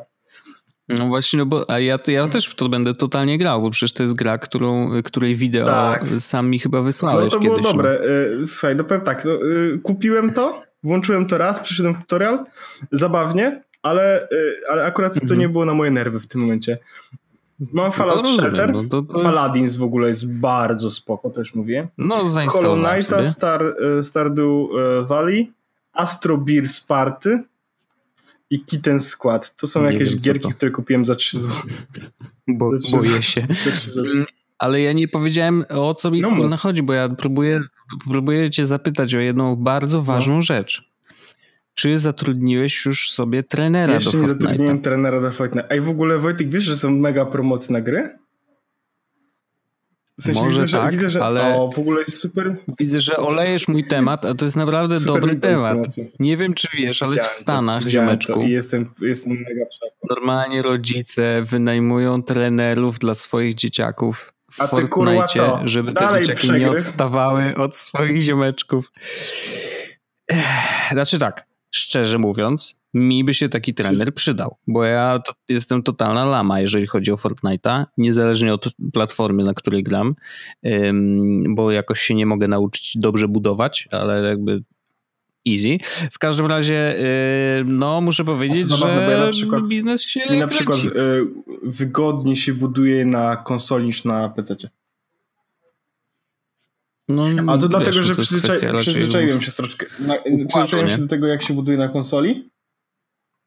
[0.89, 3.93] No właśnie, no bo a ja, ja też w to będę totalnie grał, bo przecież
[3.93, 6.05] to jest gra, którą, której wideo tak.
[6.21, 7.73] sam mi chyba wysłałeś No to było kiedyś, no.
[7.73, 8.01] dobre.
[8.41, 8.47] No.
[8.47, 9.33] Słuchaj, no powiem tak, no,
[9.83, 12.45] kupiłem to, włączyłem to raz, przyszedłem tutorial,
[12.93, 15.41] zabawnie, ale, y, ale akurat to mhm.
[15.41, 16.79] nie było na moje nerwy w tym momencie.
[17.73, 19.79] Mam Fallout no, Shelter, no, to, to Paladins jest...
[19.79, 21.89] w ogóle jest bardzo spoko, też mówię.
[21.99, 23.63] No, zainstalowałem Hollow Knighta, Star,
[23.99, 25.53] y, Stardew y, Valley,
[25.93, 27.43] Astro Beer Sparty
[28.51, 29.57] i Kitten Squad.
[29.57, 31.57] To są nie jakieś wiem, gierki, które kupiłem za 3 zł.
[32.49, 33.47] Bo, boję się.
[34.59, 37.61] Ale ja nie powiedziałem o co mi no, chodzi, bo ja próbuję,
[38.09, 40.43] próbuję cię zapytać o jedną bardzo ważną no.
[40.43, 40.89] rzecz.
[41.75, 44.19] Czy zatrudniłeś już sobie trenera Jeszcze do?
[44.19, 45.73] Jeszcze nie zatrudniłem trenera do Fortnite.
[45.73, 48.19] A i w ogóle Wojtek, wiesz, że są mega promocje na gry?
[50.19, 52.57] W sensie Może widzę, tak, widzę, że ale o, w ogóle jest super.
[52.79, 55.79] Widzę, że olejesz mój temat, a to jest naprawdę super dobry temat.
[56.19, 59.65] Nie wiem, czy wiesz, ale widziałem w Stanach, to, ziomeczku, jestem, jestem mega
[60.11, 66.61] Normalnie rodzice wynajmują trenerów dla swoich dzieciaków a ty, Fortnite, żeby Dalej te dzieciaki przegry.
[66.61, 68.93] nie odstawały od swoich ziomeczków.
[70.93, 76.25] Znaczy tak, szczerze mówiąc, mi by się taki trener przydał, bo ja to jestem totalna
[76.25, 80.15] lama, jeżeli chodzi o Fortnite'a, niezależnie od platformy, na której gram,
[81.49, 84.63] bo jakoś się nie mogę nauczyć dobrze budować, ale jakby
[85.49, 85.79] easy.
[86.13, 86.97] W każdym razie,
[87.65, 91.27] no muszę powiedzieć, zabawne, że ja na przykład, biznes się na przykład y,
[91.69, 94.55] wygodniej się buduje na konsoli niż na PC.
[97.09, 99.87] No, A to dlatego, że przyzwyczai przyzwyczaiłem się troszkę.
[100.01, 100.15] Na,
[100.49, 102.51] przyzwyczaiłem się do tego, jak się buduje na konsoli.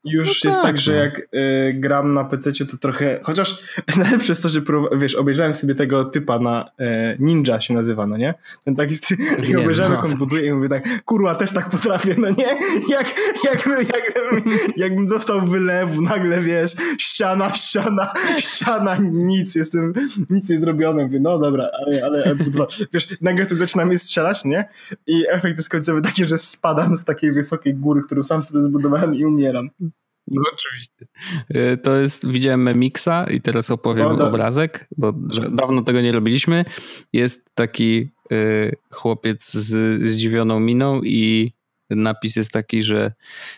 [0.03, 0.99] Już no jest tak, tak że no.
[0.99, 3.19] jak y, gram na PC, to trochę.
[3.23, 3.63] Chociaż
[3.97, 4.61] najlepsze jest to, że
[4.97, 6.85] wiesz, obejrzałem sobie tego typa na y,
[7.19, 8.33] Ninja się nazywa, no nie?
[8.65, 8.95] Ten taki
[9.49, 12.57] i obejrzałem, jak on buduje i mówię tak, kurwa, też tak potrafię, no nie?
[12.95, 13.13] Jak,
[13.45, 19.93] jakby, jakbym, jakbym dostał wylewu, nagle wiesz, ściana, ściana, ściana, nic, jestem,
[20.29, 21.03] nic nie zrobione.
[21.03, 22.35] Mówię, no dobra, ale, ale, ale
[22.93, 24.69] wiesz, nagle to zaczyna mnie strzelać, nie?
[25.07, 29.15] I efekt jest końcowy taki, że spadam z takiej wysokiej góry, którą sam sobie zbudowałem
[29.15, 29.69] i umieram.
[30.27, 31.05] No oczywiście.
[31.49, 35.13] E, to jest, widziałem Memixa i teraz opowiem no, obrazek, bo
[35.51, 36.65] dawno tego nie robiliśmy.
[37.13, 41.51] Jest taki y, chłopiec z zdziwioną miną i
[41.89, 43.13] napis jest taki, że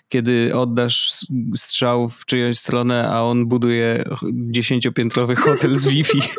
[0.09, 1.11] kiedy oddasz
[1.55, 6.21] strzał w czyjąś stronę, a on buduje dziesięciopiętrowy hotel z Wi-Fi.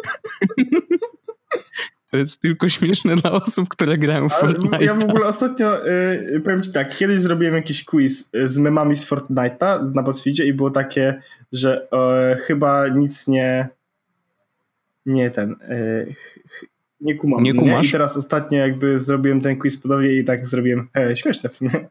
[2.15, 4.85] To jest tylko śmieszne dla osób, które grają w Fortnite.
[4.85, 8.97] Ja w ogóle ostatnio, y, powiem ci tak, kiedyś zrobiłem jakiś quiz y, z memami
[8.97, 11.21] z Fortnite'a na BuzzFeedzie i było takie,
[11.53, 11.89] że
[12.35, 13.69] y, chyba nic nie
[15.07, 16.15] nie ten y,
[17.01, 17.43] nie kumam.
[17.43, 17.83] Nie kumasz?
[17.83, 17.89] Nie?
[17.89, 21.89] I teraz ostatnio jakby zrobiłem ten quiz podobnie i tak zrobiłem e, śmieszne w sumie.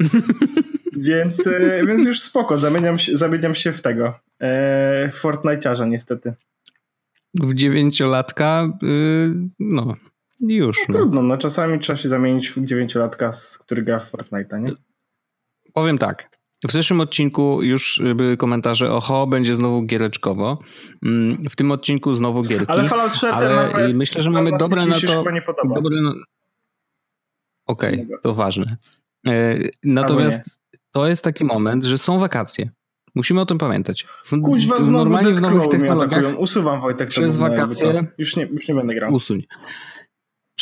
[0.96, 6.34] więc, y, więc już spoko, zamieniam się, zamieniam się w tego e, Fortnite'arza niestety
[7.34, 9.96] w dziewięciolatka, yy, no
[10.40, 10.78] już.
[10.78, 10.94] No, no.
[10.94, 14.72] Trudno, no czasami trzeba się zamienić w dziewięciolatka, który gra w Fortnite'a, nie?
[15.72, 16.32] Powiem tak.
[16.68, 20.58] W zeszłym odcinku już były komentarze, oho, będzie znowu giereczkowo.
[21.04, 22.66] Mm, w tym odcinku znowu gierki.
[22.68, 25.24] Ale Fallout Shelter ale myślę, że mamy dobre na to...
[25.74, 26.14] Dobre na...
[27.66, 28.76] Okej, okay, to ważne.
[29.26, 30.60] E, natomiast
[30.92, 32.70] to jest taki moment, że są wakacje.
[33.14, 34.06] Musimy o tym pamiętać.
[34.24, 36.38] W, Kuźwa, znowu normalnie w nowych technologiach.
[36.38, 37.08] Usuwam Wojtek.
[37.08, 38.06] Przez wakacje.
[38.18, 39.14] Już nie, już nie będę grał.
[39.14, 39.42] Usuń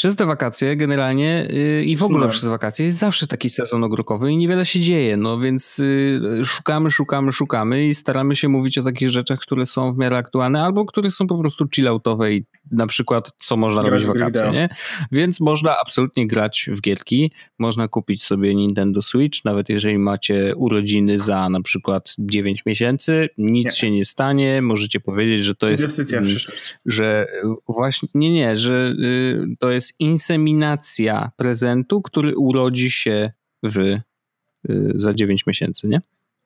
[0.01, 4.33] przez te wakacje generalnie yy, i w ogóle przez wakacje jest zawsze taki sezon ogórkowy
[4.33, 8.83] i niewiele się dzieje, no więc yy, szukamy, szukamy, szukamy i staramy się mówić o
[8.83, 12.87] takich rzeczach, które są w miarę aktualne albo które są po prostu chilloutowe i na
[12.87, 14.69] przykład co można grać robić w wakacje, nie?
[15.13, 21.19] Więc można absolutnie grać w gierki, można kupić sobie Nintendo Switch, nawet jeżeli macie urodziny
[21.19, 23.73] za na przykład 9 miesięcy, nic nie.
[23.73, 25.83] się nie stanie, możecie powiedzieć, że to jest...
[25.83, 26.79] Inwestycja w przyszłość.
[26.87, 27.27] Że
[27.69, 35.15] właśnie, nie, nie, że y, to jest inseminacja prezentu, który urodzi się w, y, za
[35.15, 36.01] 9 miesięcy, nie?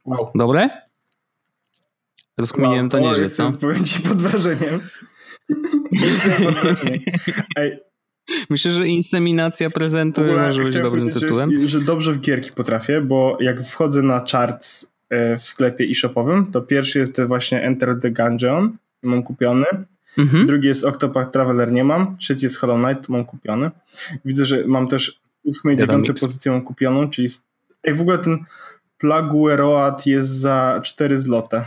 [0.05, 0.31] Wow.
[0.35, 0.71] Dobre?
[2.39, 3.53] Rozkminiłem wow, to nieźle, co?
[3.53, 4.81] Powiem ci pod wrażeniem.
[7.57, 7.79] Ej.
[8.51, 11.51] Myślę, że inseminacja prezentu może być dobrym tytułem.
[11.63, 16.53] Że, że dobrze w gierki potrafię, bo jak wchodzę na charts e, w sklepie e-shopowym,
[16.53, 19.67] to pierwszy jest właśnie Enter the Gungeon, mam kupiony.
[20.19, 20.47] Mhm.
[20.47, 22.17] Drugi jest Octopath Traveler, nie mam.
[22.17, 23.71] Trzeci jest Hollow Knight, mam kupiony.
[24.25, 27.29] Widzę, że mam też ósmą i dziewiątą pozycję mam kupioną, czyli
[27.85, 28.39] Ej, w ogóle ten
[28.99, 31.67] Plague Road jest za 4 złote.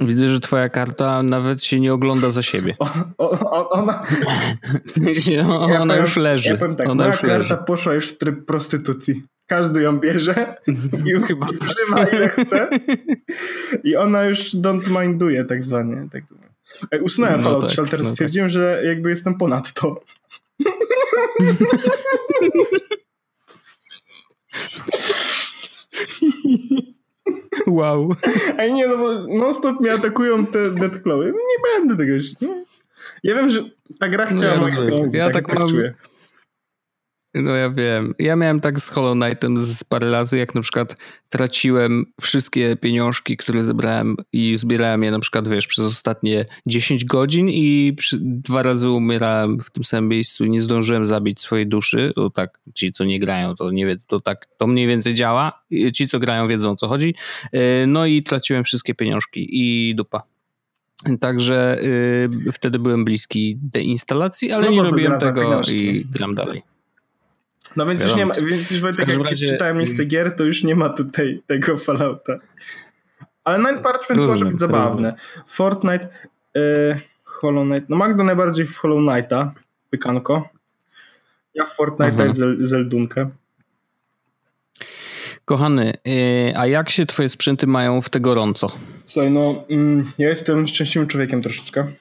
[0.00, 2.76] Widzę, że twoja karta nawet się nie ogląda za siebie.
[2.78, 4.02] O, o, ona...
[4.86, 6.50] W sensie, ona ja powiem, już leży.
[6.50, 7.56] Ja powiem tak, ona moja karta leży.
[7.66, 9.22] poszła już w tryb prostytucji.
[9.46, 10.54] Każdy ją bierze
[11.06, 11.46] i Chyba.
[11.62, 12.68] używa ile chce.
[13.84, 16.08] I ona już don't minduje tak zwanie.
[16.12, 16.22] Tak
[17.02, 18.12] Usunąłem no Fallout tak, Shelter, no tak.
[18.12, 18.52] stwierdziłem, tak.
[18.52, 20.00] że jakby jestem ponad to.
[27.66, 28.16] Wow.
[28.58, 31.24] A nie, no bo non-stop mnie atakują te deathclawy.
[31.26, 32.64] Nie będę tego już, nie?
[33.22, 33.60] Ja wiem, że
[34.00, 35.94] ta gra chciała no ja moje pieniądze, ja tak, tak mam, czuję.
[37.34, 38.14] No ja wiem.
[38.18, 40.96] Ja miałem tak z Hollow Knightem z parę razy, jak na przykład
[41.28, 47.48] traciłem wszystkie pieniążki, które zebrałem i zbierałem je na przykład, wiesz, przez ostatnie 10 godzin
[47.48, 52.12] i dwa razy umierałem w tym samym miejscu i nie zdążyłem zabić swojej duszy.
[52.14, 55.62] To tak, ci co nie grają, to nie wie, to tak, to mniej więcej działa.
[55.94, 57.14] Ci co grają wiedzą o co chodzi.
[57.52, 60.22] E, no i traciłem wszystkie pieniążki i dupa.
[61.20, 66.71] Także y, wtedy byłem bliski deinstalacji, ale no, nie robiłem tego i gram dalej.
[67.76, 69.46] No więc już nie ma, więc już Wojtek, jak razie...
[69.46, 72.38] czytałem listę gier, to już nie ma tutaj tego Fallouta.
[73.44, 75.10] Ale Night Parchment może być zabawne.
[75.10, 75.46] Rozumiem.
[75.46, 76.08] Fortnite,
[76.54, 77.88] yy, Hollow Knight.
[77.88, 79.52] No Magdo najbardziej w Hollow Knighta,
[79.90, 80.48] pykanko.
[81.54, 82.30] Ja w Fortnite mhm.
[82.30, 83.30] i Zel Zeldunkę.
[85.44, 88.72] Kochany, yy, a jak się twoje sprzęty mają w te gorąco?
[89.04, 91.92] Słuchaj, no mm, ja jestem szczęśliwym człowiekiem troszeczkę.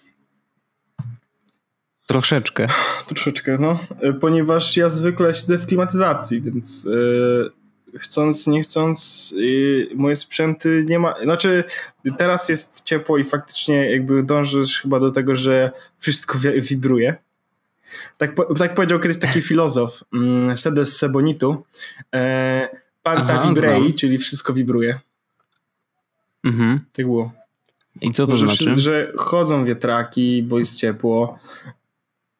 [2.11, 2.67] Troszeczkę.
[3.07, 3.79] Troszeczkę, no.
[4.01, 10.85] E, ponieważ ja zwykle siedzę w klimatyzacji, więc yy, chcąc, nie chcąc, yy, moje sprzęty
[10.89, 11.13] nie ma.
[11.23, 11.63] Znaczy,
[12.17, 17.15] teraz jest ciepło i faktycznie jakby dążysz chyba do tego, że wszystko wibruje.
[18.17, 21.63] Tak, tak powiedział kiedyś taki filozof, mm, Sedes Sebonitu.
[22.15, 22.69] E,
[23.03, 24.99] Panta vibrei, czyli wszystko wibruje.
[26.43, 26.79] Mhm.
[26.93, 27.31] Tak było.
[28.01, 28.79] I co to że, znaczy?
[28.79, 31.39] Że chodzą wietraki, bo jest ciepło.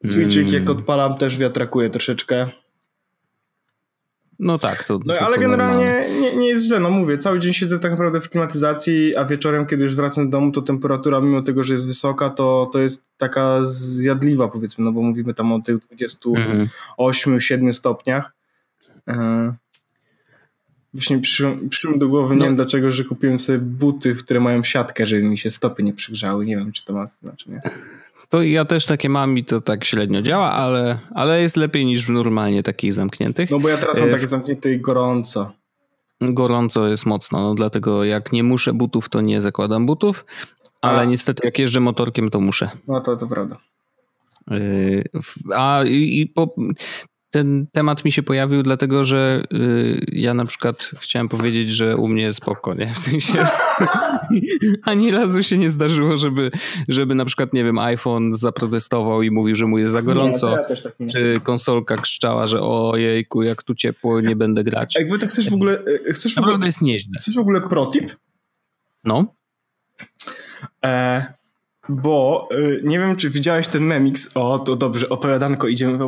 [0.04, 0.54] Switchik mm.
[0.54, 2.48] jak odpalam też wiatrakuje troszeczkę.
[4.38, 5.00] No tak, to.
[5.04, 6.80] No, to ale to generalnie nie, nie, jest źle.
[6.80, 10.38] No mówię, cały dzień siedzę tak naprawdę w klimatyzacji, a wieczorem, kiedy już wracam do
[10.38, 14.92] domu, to temperatura, mimo tego, że jest wysoka, to, to jest taka zjadliwa, powiedzmy, no
[14.92, 17.74] bo mówimy tam o tych 28-7 mm.
[17.74, 18.32] stopniach.
[19.08, 19.54] E,
[20.94, 21.20] właśnie
[21.70, 22.40] przyszło do głowy, no.
[22.40, 25.92] nie wiem dlaczego, że kupiłem sobie buty, które mają siatkę, żeby mi się stopy nie
[25.92, 26.46] przygrzały.
[26.46, 27.60] Nie wiem, czy to ma znaczenie.
[28.28, 32.08] To ja też takie mam i to tak średnio działa, ale, ale jest lepiej niż
[32.08, 33.50] normalnie takich zamkniętych.
[33.50, 35.52] No bo ja teraz mam e, takie zamknięte i gorąco.
[36.20, 40.26] Gorąco jest mocno, no dlatego jak nie muszę butów, to nie zakładam butów,
[40.80, 41.04] ale A.
[41.04, 42.70] niestety jak jeżdżę motorkiem, to muszę.
[42.88, 43.56] No to to prawda.
[44.50, 44.58] E,
[45.54, 46.54] a i, i po,
[47.32, 52.08] ten temat mi się pojawił, dlatego że y, ja na przykład chciałem powiedzieć, że u
[52.08, 52.86] mnie jest spoko, nie?
[52.94, 53.46] W sensie
[54.82, 56.50] ani razu się nie zdarzyło, żeby,
[56.88, 60.48] żeby na przykład, nie wiem, iPhone zaprotestował i mówił, że mu jest za gorąco.
[60.48, 64.94] Nie, ja tak czy konsolka krzyczała, że ojejku, jak tu ciepło, nie będę grać.
[64.94, 65.78] Jakby tak chcesz w ogóle...
[66.08, 67.12] E, chcesz w ogóle, jest nieźle.
[67.18, 68.16] Chcesz w ogóle protip?
[69.04, 69.34] No.
[70.84, 71.26] E,
[71.88, 74.30] bo y, nie wiem, czy widziałeś ten memix.
[74.34, 75.98] O, to dobrze, opowiadanko, idziemy.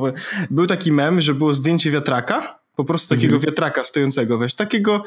[0.51, 3.51] Był taki mem, że było zdjęcie wiatraka, po prostu takiego mhm.
[3.51, 5.03] wiatraka stojącego, weź, takiego.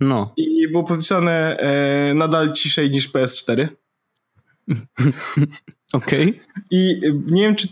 [0.00, 0.32] No.
[0.36, 3.68] I było podpisane e, nadal ciszej niż PS4.
[5.92, 6.22] Okej.
[6.22, 6.40] Okay.
[6.70, 7.68] I nie wiem, czy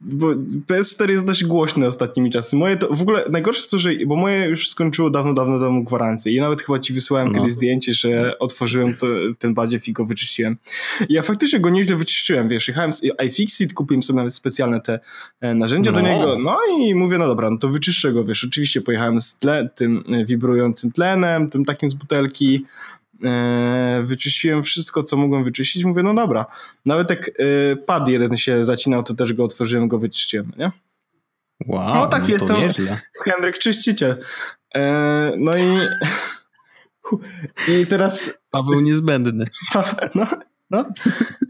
[0.00, 0.26] bo
[0.68, 2.56] PS4 jest dość głośny ostatnimi czasy.
[2.56, 5.84] Moje to, w ogóle najgorsze jest to, że, bo moje już skończyło dawno, dawno temu
[5.84, 7.34] gwarancję i nawet chyba ci wysłałem no.
[7.34, 9.06] kiedyś zdjęcie, że otworzyłem to,
[9.38, 10.56] ten badziew i go wyczyściłem.
[11.08, 15.00] I ja faktycznie go nieźle wyczyściłem, wiesz, jechałem z iFixit, kupiłem sobie nawet specjalne te
[15.40, 15.96] e, narzędzia no.
[15.96, 19.38] do niego, no i mówię, no dobra, no to wyczyszczę go, wiesz, oczywiście pojechałem z
[19.38, 22.64] tle, tym e, wibrującym tlenem, tym takim z butelki,
[24.02, 25.84] wyczyściłem wszystko, co mogłem wyczyścić.
[25.84, 26.46] Mówię, no dobra.
[26.84, 27.32] Nawet jak e,
[27.76, 30.70] pad jeden się zacinał, to też go otworzyłem, go wyczyściłem, nie?
[31.66, 32.56] Wow, no tak no jestem.
[33.24, 34.16] Henryk Czyściciel.
[34.74, 35.62] E, no i
[37.82, 38.30] i teraz...
[38.50, 39.44] Paweł niezbędny.
[40.14, 40.26] No,
[40.70, 40.84] no.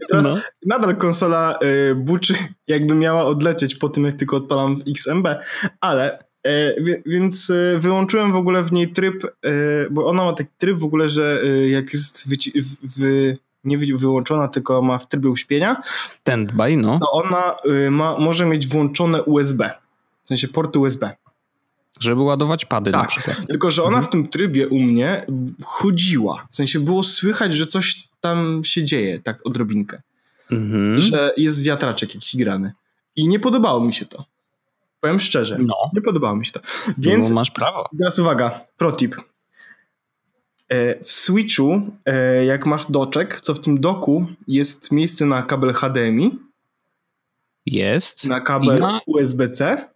[0.09, 0.37] teraz no.
[0.65, 2.35] nadal konsola y, buczy,
[2.67, 5.27] jakby miała odlecieć po tym, jak tylko odpalam w XMB,
[5.81, 6.26] ale E,
[7.05, 9.29] więc e, wyłączyłem w ogóle w niej tryb, e,
[9.91, 12.35] bo ona ma taki tryb w ogóle, że jak jest
[12.97, 13.33] w,
[13.63, 15.81] nie wyłączona, tylko ma w trybie uśpienia.
[16.05, 16.99] Standby, no.
[16.99, 17.55] To ona
[17.91, 19.71] ma, może mieć włączone USB.
[20.25, 21.15] W sensie porty USB.
[21.99, 23.01] Żeby ładować pady tak.
[23.01, 23.47] na przykład.
[23.47, 24.05] Tylko, że ona mhm.
[24.05, 25.25] w tym trybie u mnie
[25.63, 26.47] chodziła.
[26.51, 30.01] W sensie było słychać, że coś tam się dzieje, tak odrobinkę.
[30.51, 31.01] Mhm.
[31.01, 32.71] Że jest wiatraczek jakiś grany.
[33.15, 34.25] I nie podobało mi się to.
[35.01, 35.75] Powiem szczerze, no.
[35.93, 36.59] nie podobało mi się to.
[36.97, 37.89] Więc no, masz prawo.
[37.99, 39.15] Teraz uwaga, protip.
[40.69, 45.73] E, w Switchu, e, jak masz doczek, to w tym doku jest miejsce na kabel
[45.73, 46.39] HDMI.
[47.65, 48.25] Jest.
[48.25, 49.01] Na kabel na...
[49.05, 49.87] USB-C.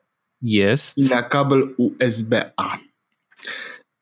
[0.42, 0.98] Jest.
[0.98, 2.78] I na kabel USB-A.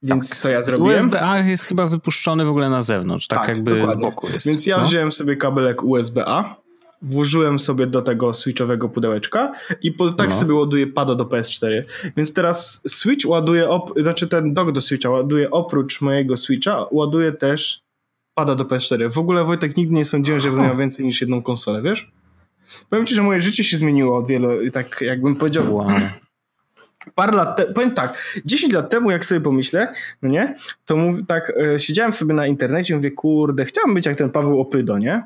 [0.03, 0.39] Więc tak.
[0.39, 0.95] co ja zrobiłem?
[0.95, 4.03] USB-A jest chyba wypuszczony w ogóle na zewnątrz, tak, tak jakby dokładnie.
[4.03, 4.45] z boku jest.
[4.45, 4.85] Więc ja no.
[4.85, 6.55] wziąłem sobie kabelek USB-A
[7.01, 10.35] włożyłem sobie do tego switchowego pudełeczka i po, tak no.
[10.35, 11.83] sobie ładuję pada do PS4.
[12.17, 17.31] Więc teraz Switch ładuje, op, znaczy ten dock do Switcha ładuje oprócz mojego Switcha, ładuje
[17.31, 17.81] też
[18.33, 19.11] pada do PS4.
[19.11, 22.11] W ogóle Wojtek nigdy nie sądziłem, że miał więcej niż jedną konsolę, wiesz?
[22.89, 25.87] Powiem ci, że moje życie się zmieniło od wielu, tak jakbym powiedział, wow.
[27.15, 31.17] parę lat temu, powiem tak, 10 lat temu, jak sobie pomyślę, no nie, to mów,
[31.27, 34.97] tak, e, siedziałem sobie na internecie i mówię, kurde, chciałbym być jak ten Paweł Opydo,
[34.97, 35.23] nie?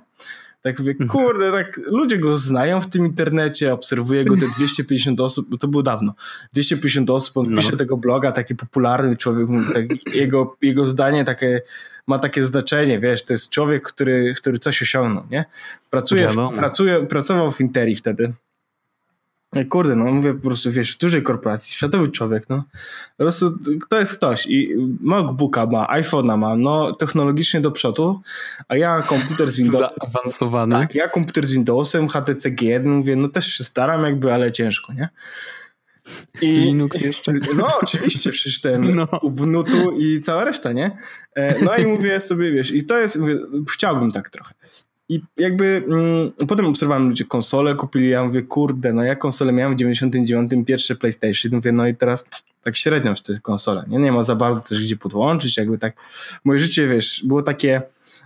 [0.64, 1.10] Tak mówię, mhm.
[1.10, 5.84] kurde, tak ludzie go znają w tym internecie, obserwuję go te 250 osób, to było
[5.84, 6.14] dawno,
[6.54, 7.62] 250 osób, on no.
[7.62, 11.62] pisze tego bloga, taki popularny człowiek, tak, jego, jego zdanie takie,
[12.08, 15.46] ma takie znaczenie, wiesz, to jest człowiek, który, który coś osiągnął, nie?
[15.90, 18.34] Pracuje, w, pracuje, pracował w Interi wtedy,
[19.70, 22.64] Kurde, no mówię po prostu, wiesz, w dużej korporacji, światowy człowiek, no.
[23.18, 28.22] Po prostu to jest ktoś i MacBooka ma, iPhone'a ma, no technologicznie do przodu,
[28.68, 29.90] a ja komputer z Windowsem...
[30.02, 30.76] Zaawansowany.
[30.76, 34.94] Tak, ja komputer z Windowsem, HTC G1, mówię, no też się staram jakby, ale ciężko,
[34.94, 35.10] nie?
[36.42, 37.34] I, Linux jeszcze.
[37.58, 39.08] No oczywiście, przecież ten no.
[39.22, 40.92] Ubuntu i cała reszta, nie?
[41.36, 43.38] E, no i mówię sobie, wiesz, i to jest, mówię,
[43.72, 44.54] chciałbym tak trochę.
[45.10, 49.74] I jakby mm, potem obserwowałem ludzie konsole kupili, ja mówię, kurde, no ja konsolę miałem
[49.74, 52.26] w 99 pierwsze PlayStation, mówię, no i teraz
[52.64, 54.00] tak średnio w te konsole, nie?
[54.00, 55.96] nie ma za bardzo coś gdzie podłączyć, jakby tak,
[56.44, 57.82] moje życie, wiesz, było takie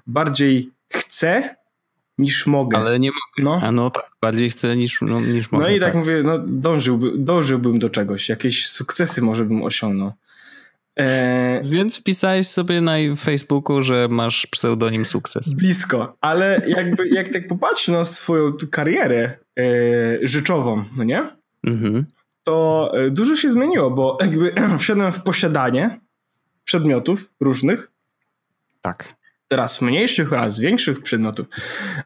[0.08, 1.56] bardziej chcę
[2.18, 2.78] niż mogę.
[2.78, 3.52] Ale nie mogę.
[3.52, 5.64] No, A no tak, bardziej chcę niż, no, niż mogę.
[5.64, 10.12] No i tak, tak mówię, no dążyłby, dążyłbym do czegoś, jakieś sukcesy może bym osiągnął.
[11.00, 11.62] E...
[11.64, 15.54] Więc wpisałeś sobie na Facebooku, że masz pseudonim sukces.
[15.54, 19.64] Blisko, ale jakby jak tak popatrzysz na swoją karierę e,
[20.22, 21.30] życzową, no nie?
[21.64, 22.06] Mhm.
[22.44, 26.00] To e, dużo się zmieniło, bo jakby wszedłem w posiadanie
[26.64, 27.92] przedmiotów różnych.
[28.82, 29.17] Tak
[29.48, 31.48] teraz mniejszych oraz większych przedmiotów.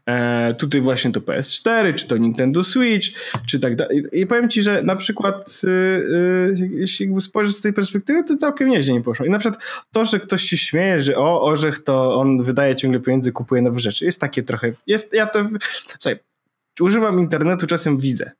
[0.06, 3.08] E, tutaj właśnie to PS4, czy to Nintendo Switch,
[3.48, 4.04] czy tak dalej.
[4.12, 8.70] I powiem ci, że na przykład y, y, jeśli spojrzysz z tej perspektywy, to całkiem
[8.70, 9.26] nieźle nie poszło.
[9.26, 13.00] I na przykład to, że ktoś się śmieje, że o, orzech to on wydaje ciągle
[13.00, 14.06] pieniędzy, kupuje nowe rzeczy.
[14.06, 15.46] Jest takie trochę, jest, ja to,
[16.00, 16.20] słuchaj,
[16.82, 18.32] używam internetu, czasem widzę,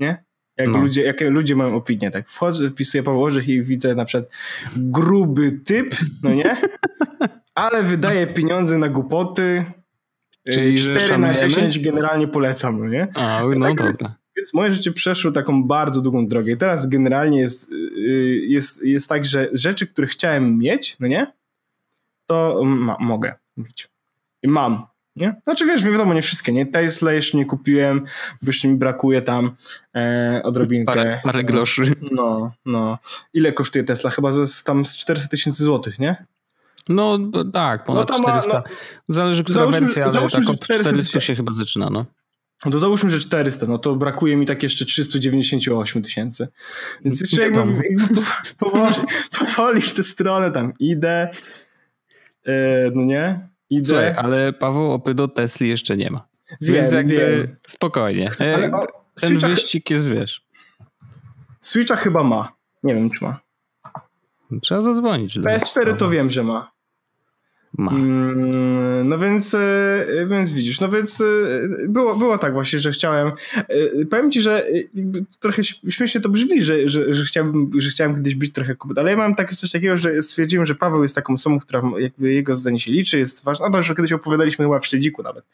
[0.00, 0.24] nie?
[0.58, 0.78] Jak no.
[0.78, 2.28] ludzie, jakie ludzie mają opinię, tak?
[2.28, 4.30] Wchodzę, wpisuję Paweł Orzech i widzę na przykład
[4.76, 6.56] gruby typ, no nie?
[7.56, 9.64] ale wydaje pieniądze na głupoty.
[10.52, 13.08] Czyli 4 na 10 generalnie polecam, no nie?
[13.14, 14.14] A, no tak, dobra.
[14.36, 16.52] Więc moje życie przeszło taką bardzo długą drogę.
[16.52, 21.32] I teraz generalnie jest, y, jest, jest tak, że rzeczy, które chciałem mieć, no nie?
[22.26, 23.88] To ma, mogę mieć.
[24.42, 24.86] I mam.
[25.16, 25.40] Nie?
[25.44, 26.66] Znaczy wiesz, wiadomo, nie wszystkie, nie?
[26.66, 28.04] Tesla jeszcze nie kupiłem,
[28.42, 29.56] bo jeszcze mi brakuje tam
[29.94, 30.94] e, odrobinkę.
[30.94, 31.82] Parę, parę groszy.
[32.12, 32.98] No, no.
[33.34, 34.10] Ile kosztuje Tesla?
[34.10, 36.24] Chyba z, tam z 400 tysięcy złotych, nie?
[36.88, 37.18] No
[37.52, 38.52] tak, ponad no 400.
[38.52, 38.62] Ma,
[39.08, 42.06] no, Zależy, która załóżmy, wersja, ale załóżmy, tak od 400 się chyba zaczyna, no.
[42.64, 46.48] No to załóżmy, że 400, no to brakuje mi tak jeszcze 398 tysięcy.
[47.04, 47.60] Więc jeszcze jakby,
[47.90, 48.20] jakby
[48.58, 48.94] powoli,
[49.38, 51.30] powoli w tę stronę tam idę,
[52.46, 52.52] yy,
[52.94, 53.48] no nie?
[53.70, 53.86] Idę.
[53.86, 56.28] Słuchaj, ale Paweł Opy do Tesli jeszcze nie ma.
[56.60, 57.56] Wiem, Więc jakby wiem.
[57.66, 58.30] spokojnie.
[58.40, 58.86] E, Ale, o,
[59.20, 59.48] Ten Switcha...
[59.48, 60.46] wyścig jest, wiesz.
[61.60, 62.52] Switcha chyba ma.
[62.82, 63.40] Nie wiem, czy ma.
[64.62, 65.38] Trzeba zadzwonić.
[65.38, 66.75] PS4 to wiem, że ma.
[67.78, 67.92] Ma.
[67.92, 71.24] Mm, no więc, e, więc widzisz, no więc e,
[71.88, 73.32] było, było tak właśnie, że chciałem,
[74.10, 74.64] powiem ci, że
[75.40, 79.10] trochę śmiesznie to brzmi, że, że, że, chciałem, że chciałem kiedyś być trochę kobietą, ale
[79.10, 82.56] ja mam takie coś takiego, że stwierdziłem, że Paweł jest taką osobą, która jakby jego
[82.56, 85.44] zdanie się liczy, jest ważna, no to, że kiedyś opowiadaliśmy chyba w Śledziku nawet,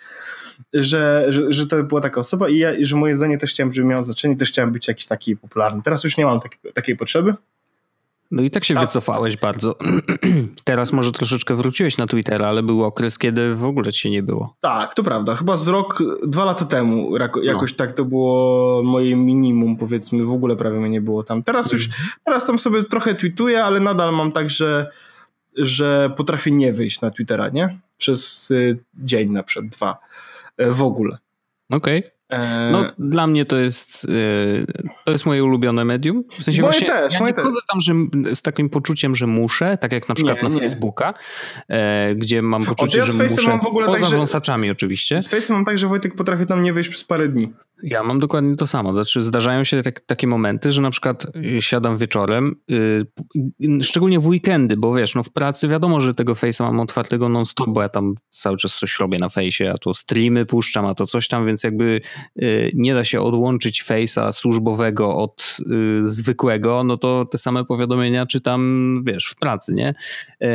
[0.73, 3.89] że, że, że to była taka osoba i, ja, że moje zdanie też chciałem, żeby
[3.89, 5.83] miało znaczenie, też chciałem być jakiś taki popularny.
[5.83, 6.41] Teraz już nie mam
[6.75, 7.35] takiej potrzeby.
[8.33, 8.87] No i tak się tak.
[8.87, 9.75] wycofałeś bardzo.
[10.65, 14.55] Teraz może troszeczkę wróciłeś na Twittera, ale był okres, kiedy w ogóle cię nie było.
[14.61, 15.35] Tak, to prawda.
[15.35, 17.77] Chyba z rok, dwa lata temu jakoś no.
[17.77, 21.43] tak to było moje minimum, powiedzmy, w ogóle prawie mnie nie było tam.
[21.43, 22.09] Teraz już, mhm.
[22.25, 24.91] teraz tam sobie trochę tweetuję, ale nadal mam tak, że,
[25.57, 27.79] że potrafię nie wyjść na Twittera, nie?
[27.99, 29.99] Przez y, dzień na przykład, dwa.
[30.57, 31.19] E, w ogóle.
[31.71, 31.99] Okej.
[31.99, 32.11] Okay.
[32.73, 36.25] No, e, dla mnie to jest, e, to jest moje ulubione medium.
[36.39, 37.95] W sensie moje właśnie, też, ja moje nie chodzę tam że,
[38.35, 40.61] z takim poczuciem, że muszę, tak jak na przykład nie, na nie.
[40.61, 41.15] Facebooka,
[42.17, 45.21] gdzie mam poczucie, ja że muszę, mam w ogóle poza tak, że, wąsaczami oczywiście.
[45.21, 47.53] Z Face'em mam tak, że Wojtek potrafi tam nie wyjść przez parę dni.
[47.83, 48.93] Ja mam dokładnie to samo.
[48.93, 51.27] Znaczy, zdarzają się tak, takie momenty, że na przykład
[51.61, 56.65] siadam wieczorem, yy, szczególnie w weekendy, bo wiesz, no w pracy wiadomo, że tego Face'a
[56.65, 60.47] mam otwartego non-stop, bo ja tam cały czas coś robię na Face'ie, a to streamy
[60.47, 62.01] puszczam, a to coś tam, więc jakby
[62.75, 69.03] nie da się odłączyć Face'a służbowego od yy, zwykłego, no to te same powiadomienia czytam,
[69.07, 69.95] wiesz, w pracy, nie?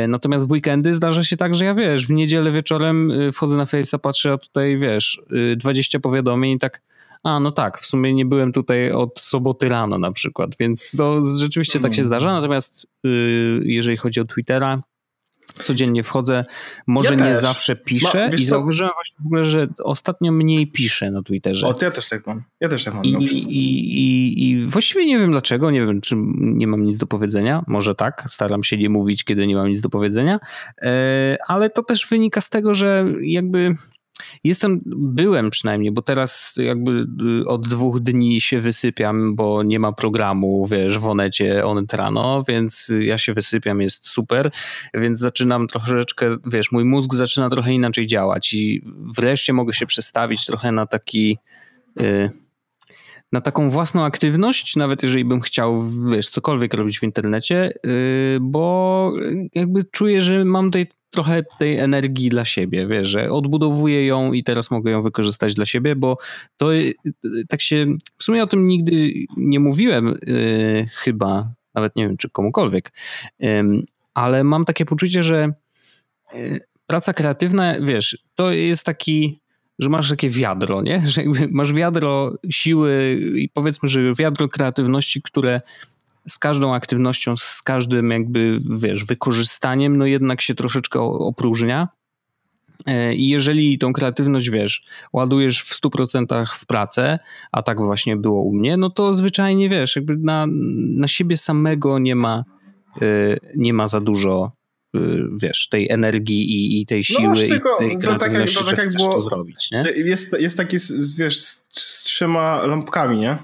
[0.04, 3.56] Y, natomiast w weekendy zdarza się tak, że ja wiesz, w niedzielę wieczorem y, wchodzę
[3.56, 5.22] na Face'a, patrzę, a tutaj wiesz,
[5.56, 6.82] 20 powiadomień i tak
[7.22, 11.26] a no tak, w sumie nie byłem tutaj od soboty rano na przykład, więc to
[11.36, 12.06] rzeczywiście tak się mm.
[12.06, 12.32] zdarza.
[12.32, 14.82] Natomiast yy, jeżeli chodzi o Twittera,
[15.62, 16.44] codziennie wchodzę,
[16.86, 17.42] może ja nie też.
[17.42, 21.66] zawsze piszę Ma, i zauważyłem właśnie w ogóle, że ostatnio mniej piszę na Twitterze.
[21.66, 22.42] O, to ja też tak mam.
[22.60, 23.04] Ja też tak mam.
[23.04, 27.06] I, i, i, I właściwie nie wiem dlaczego, nie wiem, czy nie mam nic do
[27.06, 27.64] powiedzenia.
[27.66, 30.40] Może tak, staram się nie mówić, kiedy nie mam nic do powiedzenia,
[30.82, 33.74] e, ale to też wynika z tego, że jakby
[34.44, 37.06] Jestem, byłem przynajmniej, bo teraz jakby
[37.40, 42.44] y, od dwóch dni się wysypiam, bo nie ma programu, wiesz, w Onecie Onet rano,
[42.48, 44.50] więc ja się wysypiam, jest super,
[44.94, 48.82] więc zaczynam troszeczkę, wiesz, mój mózg zaczyna trochę inaczej działać i
[49.16, 51.38] wreszcie mogę się przestawić trochę na taki...
[51.96, 52.30] Yy,
[53.32, 59.12] na taką własną aktywność, nawet jeżeli bym chciał, wiesz, cokolwiek robić w internecie, yy, bo
[59.54, 64.44] jakby czuję, że mam tutaj trochę tej energii dla siebie, wiesz, że odbudowuję ją i
[64.44, 66.18] teraz mogę ją wykorzystać dla siebie, bo
[66.56, 66.94] to yy,
[67.48, 67.86] tak się,
[68.18, 70.18] w sumie o tym nigdy nie mówiłem
[70.92, 72.92] chyba, nawet nie wiem, czy komukolwiek,
[74.14, 75.52] ale mam takie poczucie, że
[76.86, 79.40] praca kreatywna, wiesz, to jest taki
[79.78, 81.02] że masz takie wiadro, nie?
[81.06, 85.60] Że masz wiadro siły i powiedzmy, że wiadro kreatywności, które
[86.28, 91.88] z każdą aktywnością, z każdym jakby, wiesz, wykorzystaniem, no jednak się troszeczkę opróżnia.
[92.86, 97.18] E, I jeżeli tą kreatywność, wiesz, ładujesz w 100% w pracę,
[97.52, 100.46] a tak właśnie było u mnie, no to zwyczajnie, wiesz, jakby na,
[100.96, 102.44] na siebie samego nie ma,
[103.02, 104.57] e, nie ma za dużo
[105.36, 108.50] wiesz, tej energii i, i tej no siły no tylko, i tej to tak jak,
[108.50, 109.84] to tak jak było, to zrobić, nie?
[109.96, 110.76] Jest, jest taki,
[111.16, 113.38] wiesz, z, z trzema lampkami, nie?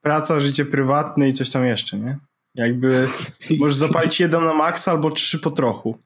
[0.00, 2.18] Praca, życie prywatne i coś tam jeszcze, nie?
[2.54, 3.06] Jakby
[3.58, 5.98] możesz zapalić jeden na maksa albo trzy po trochu.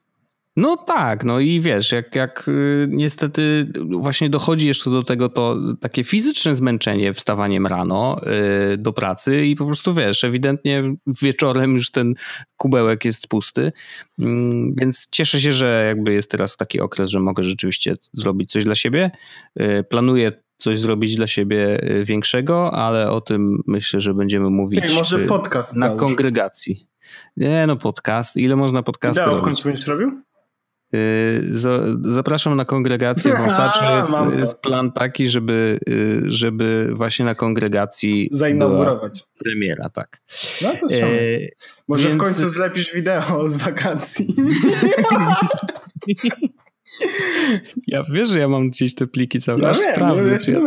[0.56, 5.56] No tak, no i wiesz, jak, jak y, niestety właśnie dochodzi jeszcze do tego to
[5.80, 8.20] takie fizyczne zmęczenie wstawaniem rano
[8.72, 12.14] y, do pracy i po prostu wiesz, ewidentnie wieczorem już ten
[12.56, 13.72] kubełek jest pusty,
[14.18, 18.64] mm, więc cieszę się, że jakby jest teraz taki okres, że mogę rzeczywiście zrobić coś
[18.64, 19.10] dla siebie.
[19.60, 24.94] Y, planuję coś zrobić dla siebie większego, ale o tym myślę, że będziemy mówić Ej,
[24.94, 26.00] może podcast na załóż.
[27.36, 28.36] Nie no, podcast.
[28.36, 29.62] Ile można podcasty Wideo robić?
[29.62, 30.22] będziesz robił?
[30.94, 31.42] Y,
[32.04, 33.80] zapraszam na kongregację wąsaczy.
[34.10, 39.24] To jest plan taki, żeby, y, żeby właśnie na kongregacji zainaugurować.
[39.38, 40.20] Premiera, tak.
[40.62, 41.00] No to e,
[41.88, 42.20] Może Więc...
[42.20, 44.26] w końcu zlepisz wideo z wakacji.
[47.86, 49.84] Ja wiesz, że ja mam gdzieś te pliki cały czas.
[49.84, 50.58] Ja sprawdzę, ja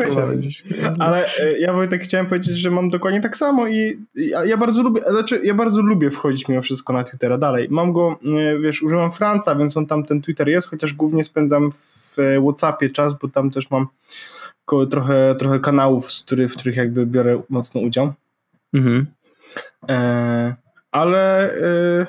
[0.82, 4.57] ja Ale e, ja Wojtek chciałem powiedzieć, że mam dokładnie tak samo i ja, ja,
[4.57, 7.67] bardzo lubię, znaczy ja bardzo lubię wchodzić mimo wszystko na Twittera dalej.
[7.69, 11.71] Mam go, e, wiesz, używam Franca, więc on tam ten Twitter jest, chociaż głównie spędzam
[11.71, 13.88] w Whatsappie czas, bo tam też mam
[14.89, 18.13] trochę, trochę kanałów, z których, w których jakby biorę mocno udział.
[18.73, 19.05] Mhm.
[19.89, 20.55] E,
[20.91, 22.05] ale e,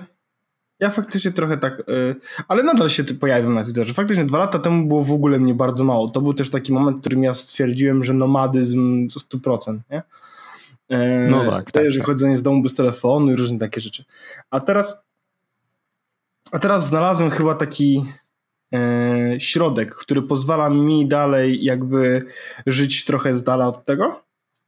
[0.83, 2.17] Ja faktycznie trochę tak, yy,
[2.49, 3.95] ale nadal się pojawiam na Twitterze.
[3.95, 6.09] Faktycznie dwa lata temu było w ogóle mnie bardzo mało.
[6.09, 10.03] To był też taki moment, w którym ja stwierdziłem, że nomadyzm to 100%, nie?
[10.89, 12.07] Yy, no tak, tak, że tak.
[12.07, 14.05] chodzenie z domu bez telefonu i różne takie rzeczy.
[14.51, 15.05] A teraz
[16.53, 18.05] a teraz znalazłem chyba taki
[18.75, 22.25] e, środek, który pozwala mi dalej jakby
[22.67, 24.23] żyć trochę z dala od tego,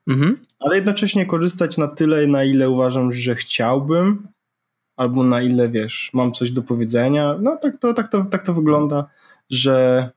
[0.08, 0.38] mhm.
[0.60, 4.28] ale jednocześnie korzystać na tyle, na ile uważam, że chciałbym,
[4.96, 7.36] albo na ile wiesz, mam coś do powiedzenia.
[7.40, 9.08] No tak to, tak to, tak to wygląda,
[9.50, 10.10] że,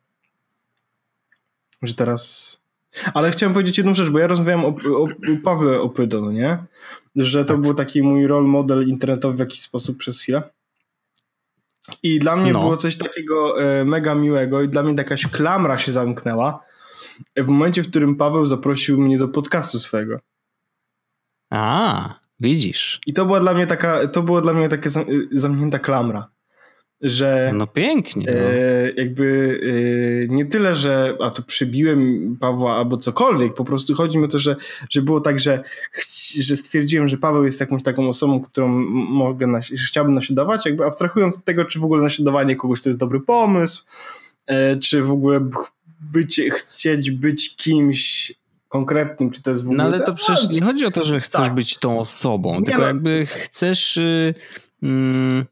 [1.81, 2.57] że teraz.
[3.13, 5.07] Ale chciałem powiedzieć jedną rzecz, bo ja rozmawiałem o, o, o
[5.43, 6.57] Pawle Opydo, no nie?
[7.15, 7.61] Że to tak.
[7.61, 10.43] był taki mój role model internetowy w jakiś sposób przez chwilę.
[12.03, 12.59] I dla mnie no.
[12.59, 16.63] było coś takiego e, mega miłego i dla mnie jakaś klamra się zamknęła
[17.37, 20.19] w momencie, w którym Paweł zaprosił mnie do podcastu swojego.
[21.49, 22.99] A, widzisz.
[23.07, 24.89] I to była dla mnie taka, to była dla mnie taka
[25.31, 26.27] zamknięta klamra
[27.01, 27.51] że.
[27.55, 28.25] No pięknie.
[28.25, 28.33] No.
[28.33, 29.59] E, jakby
[30.25, 34.27] e, nie tyle, że a to przybiłem Pawła albo cokolwiek, po prostu chodzi mi o
[34.27, 34.55] to, że,
[34.89, 35.63] że było tak, że,
[36.39, 38.67] że stwierdziłem, że Paweł jest jakąś taką osobą, którą
[39.09, 42.99] mogę nas, chciałbym naśladować, jakby abstrahując od tego, czy w ogóle naśladowanie kogoś to jest
[42.99, 43.85] dobry pomysł,
[44.45, 45.49] e, czy w ogóle
[45.99, 48.33] być, chcieć być kimś
[48.67, 49.77] konkretnym, czy to jest w ogóle...
[49.77, 51.53] No ale to przecież nie chodzi o to, że chcesz tak.
[51.55, 52.87] być tą osobą, nie tylko no.
[52.87, 53.97] jakby chcesz...
[53.97, 54.33] Yy,
[54.81, 55.45] yy,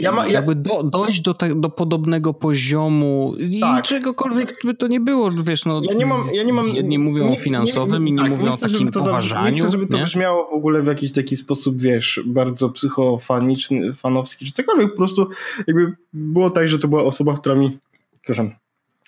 [0.00, 0.32] ja ma, ja...
[0.32, 3.78] jakby do, dojść do, ta, do podobnego poziomu tak.
[3.78, 6.98] i czegokolwiek by to nie było, wiesz, no, ja nie mam, ja nie mam, jedni
[6.98, 9.54] mówią nie, o finansowym, inni tak, mówią o takim poważaniu.
[9.54, 14.46] Nie chcę, żeby to brzmiało w ogóle w jakiś taki sposób, wiesz, bardzo psychofaniczny, fanowski,
[14.46, 15.28] czy cokolwiek, po prostu
[15.66, 17.78] jakby było tak, że to była osoba, która mi,
[18.22, 18.54] przepraszam,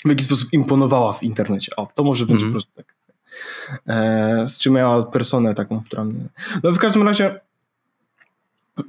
[0.05, 1.77] w jakiś sposób imponowała w internecie.
[1.77, 2.53] O, to może będzie mm.
[2.53, 2.95] po prostu tak.
[3.87, 6.25] E, z czym miała personę taką, która mnie...
[6.63, 7.41] No w każdym razie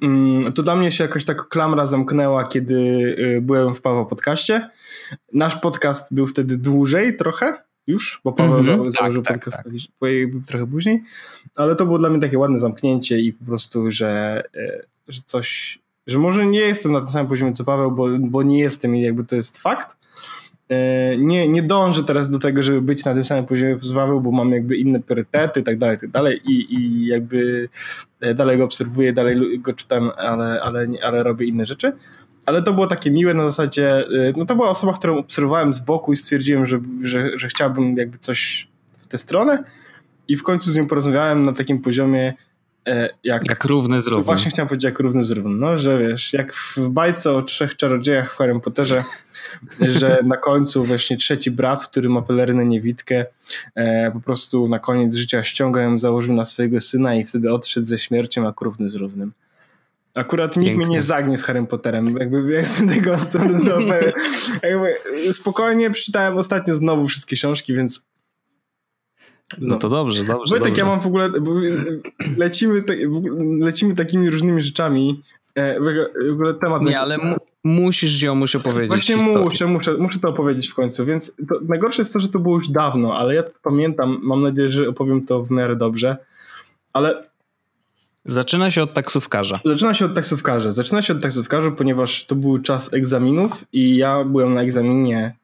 [0.01, 2.75] Mm, to dla mnie się jakaś tak klamra zamknęła, kiedy
[3.19, 4.69] y, byłem w Paweł podcaście.
[5.33, 7.57] Nasz podcast był wtedy dłużej trochę
[7.87, 9.65] już, bo Paweł mm -hmm, założył tak, podcast tak,
[9.99, 10.45] tak.
[10.47, 11.03] trochę później,
[11.55, 15.79] ale to było dla mnie takie ładne zamknięcie i po prostu, że, y, że coś,
[16.07, 19.01] że może nie jestem na tym samym poziomie co Paweł, bo, bo nie jestem i
[19.01, 19.97] jakby to jest fakt,
[21.17, 24.31] nie, nie dążę teraz do tego, żeby być na tym samym poziomie z Paweł, bo
[24.31, 27.69] mam jakby inne priorytety i tak dalej, tak dalej i, i jakby
[28.19, 31.93] e, dalej go obserwuję, dalej go czytam, ale, ale, ale robię inne rzeczy.
[32.45, 35.79] Ale to było takie miłe na zasadzie, e, no to była osoba, którą obserwowałem z
[35.79, 38.67] boku i stwierdziłem, że, że, że chciałbym jakby coś
[38.97, 39.63] w tę stronę
[40.27, 42.33] i w końcu z nią porozmawiałem na takim poziomie
[43.23, 44.25] jak, jak równy z równym.
[44.25, 45.59] Właśnie chciałem powiedzieć jak równy z równym.
[45.59, 49.03] No, że wiesz, jak w bajce o trzech czarodziejach w Harry Potterze
[49.79, 53.25] że na końcu właśnie trzeci brat, który ma pelerynę niewidkę,
[53.75, 57.85] e, po prostu na koniec życia ściąga ją, założył na swojego syna i wtedy odszedł
[57.85, 59.31] ze śmiercią jak równy z równym.
[60.15, 60.85] Akurat nikt Pięknie.
[60.85, 62.17] mnie nie zagnie z Harry Potterem.
[62.17, 63.17] Jakby jestem tego
[63.53, 63.87] znowu.
[64.63, 64.95] jakby
[65.33, 68.05] spokojnie przeczytałem ostatnio znowu wszystkie książki, więc.
[69.57, 70.49] No, no to dobrze, dobrze.
[70.49, 70.81] Wojtek, dobrze.
[70.81, 71.29] ja mam w ogóle.
[72.37, 72.83] Lecimy,
[73.59, 75.23] lecimy takimi różnymi rzeczami.
[75.55, 75.79] E,
[76.29, 76.81] w ogóle temat.
[76.81, 77.17] Nie, ale
[77.63, 78.87] musisz ją muszę powiedzieć.
[78.87, 79.43] Właśnie historię.
[79.43, 81.05] muszę, muszę, muszę to opowiedzieć w końcu.
[81.05, 84.19] Więc to, najgorsze jest to, że to było już dawno, ale ja to pamiętam.
[84.23, 86.17] Mam nadzieję, że opowiem to w miarę dobrze.
[86.93, 87.23] Ale.
[88.25, 89.59] Zaczyna się od taksówkarza.
[89.65, 90.71] Zaczyna się od taksówkarza.
[90.71, 95.35] Zaczyna się od taksówkarza, ponieważ to był czas egzaminów i ja byłem na egzaminie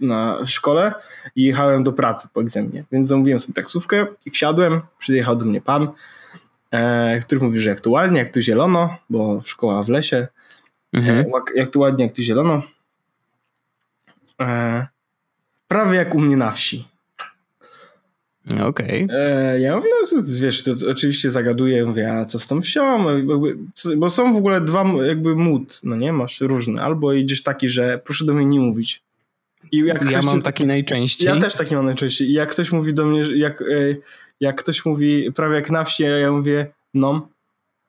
[0.00, 0.94] na, w szkole
[1.36, 2.84] i jechałem do pracy po egzaminie.
[2.92, 4.80] Więc zamówiłem sobie taksówkę i wsiadłem.
[4.98, 5.88] Przyjechał do mnie pan
[6.70, 10.28] e, który mówi, że jak tu ładnie, jak tu zielono, bo szkoła w lesie,
[10.92, 11.18] mhm.
[11.18, 12.62] e, jak tu ładnie, jak tu zielono.
[14.40, 14.86] E,
[15.68, 16.90] prawie jak u mnie na wsi.
[18.60, 19.04] Okej.
[19.04, 19.16] Okay.
[19.16, 23.06] E, ja mówię, no, wiesz, to, to oczywiście zagaduję, mówię, a co z tą wsią?
[23.96, 26.82] Bo są w ogóle dwa jakby mód, no nie, masz różne.
[26.82, 29.02] Albo idziesz taki, że proszę do mnie nie mówić.
[29.72, 31.26] I jak ja mam taki najczęściej.
[31.26, 32.28] Ja też taki mam najczęściej.
[32.28, 33.64] I jak ktoś mówi do mnie, jak, e,
[34.40, 37.28] jak ktoś mówi prawie jak na wsi, ja mówię no.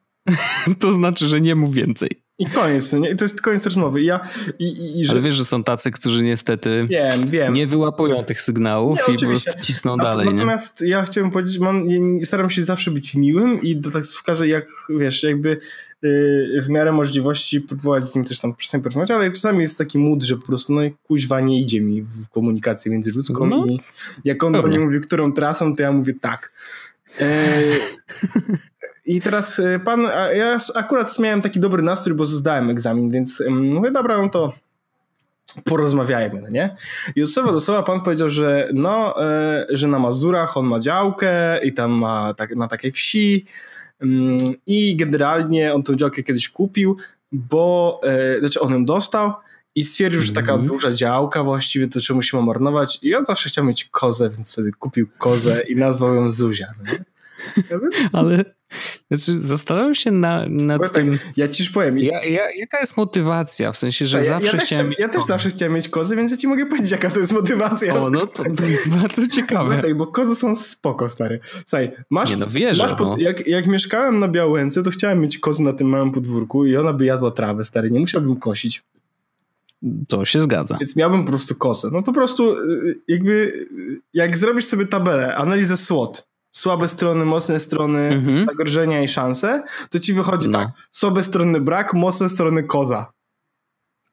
[0.79, 2.20] to znaczy, że nie mów więcej.
[2.41, 3.09] I koniec, nie?
[3.09, 4.01] I to jest koniec rozmowy.
[4.01, 4.19] I ja,
[4.59, 5.11] i, i, że...
[5.11, 7.53] Ale wiesz, że są tacy, którzy niestety wiem, wiem.
[7.53, 9.51] nie wyłapują tych sygnałów nie, i oczywiście.
[9.51, 10.25] po prostu cisną dalej.
[10.25, 10.87] Natomiast nie?
[10.87, 11.87] ja chciałem powiedzieć, mam,
[12.21, 15.57] staram się zawsze być miłym i do taksówkarza jak, wiesz, jakby
[16.01, 19.99] yy, w miarę możliwości próbować z nim też tam czasami porozmawiać, ale czasami jest taki
[19.99, 23.79] mód, że po prostu no kuźwa nie idzie mi w komunikację międzyludzką no, i
[24.23, 26.51] jak on do mnie mówi, którą trasą, to ja mówię tak.
[27.19, 27.25] Yy,
[29.05, 30.01] I teraz y, pan,
[30.35, 34.53] ja akurat miałem taki dobry nastrój, bo zdałem egzamin, więc mówię, dobra, no to
[35.63, 36.75] porozmawiajmy, no nie?
[37.15, 40.79] I od słowa do słowa pan powiedział, że no, e, że na Mazurach on ma
[40.79, 43.45] działkę i tam ma tak, na takiej wsi
[44.65, 46.97] I generalnie on tą działkę kiedyś kupił,
[47.31, 49.33] bo, e, znaczy on ją dostał
[49.75, 50.65] i stwierdził, że taka -hmm.
[50.65, 54.49] duża działka właściwie to czemu się ma marnować i on zawsze chciał mieć kozę, więc
[54.49, 56.73] sobie kupił kozę i nazwał ją Zuzia.
[56.83, 56.93] No
[58.19, 58.45] Ale
[59.07, 61.19] znaczy, zastanawiam się na, nad tak, tym.
[61.38, 61.99] Ja ci już powiem.
[61.99, 63.72] Ja, ja, jaka jest motywacja?
[63.72, 64.93] W sensie, że ja, zawsze ja też chciałem.
[64.99, 67.95] Ja też zawsze chciałem mieć kozy, więc ja ci mogę powiedzieć, jaka to jest motywacja.
[67.95, 69.82] O, no to, to jest bardzo ciekawe.
[69.82, 71.39] tak, bo kozy są spoko, stary.
[71.65, 72.32] Słuchaj, masz.
[72.32, 73.15] Nie, no wierzę, masz pod, no.
[73.17, 76.93] jak, jak mieszkałem na Białęce, to chciałem mieć kozy na tym małym podwórku i ona
[76.93, 77.91] by jadła trawę, stary.
[77.91, 78.84] Nie musiałbym kosić.
[80.07, 80.78] To się zgadza.
[80.80, 81.89] Więc miałbym po prostu kosę.
[81.91, 83.53] No po prostu, y, jakby,
[84.13, 88.45] jak zrobisz sobie tabelę, analizę SWOT, słabe strony, mocne strony, mhm.
[88.45, 90.59] zagrożenia i szanse, to ci wychodzi no.
[90.59, 90.69] tak.
[90.91, 93.11] Słabe strony brak, mocne strony koza.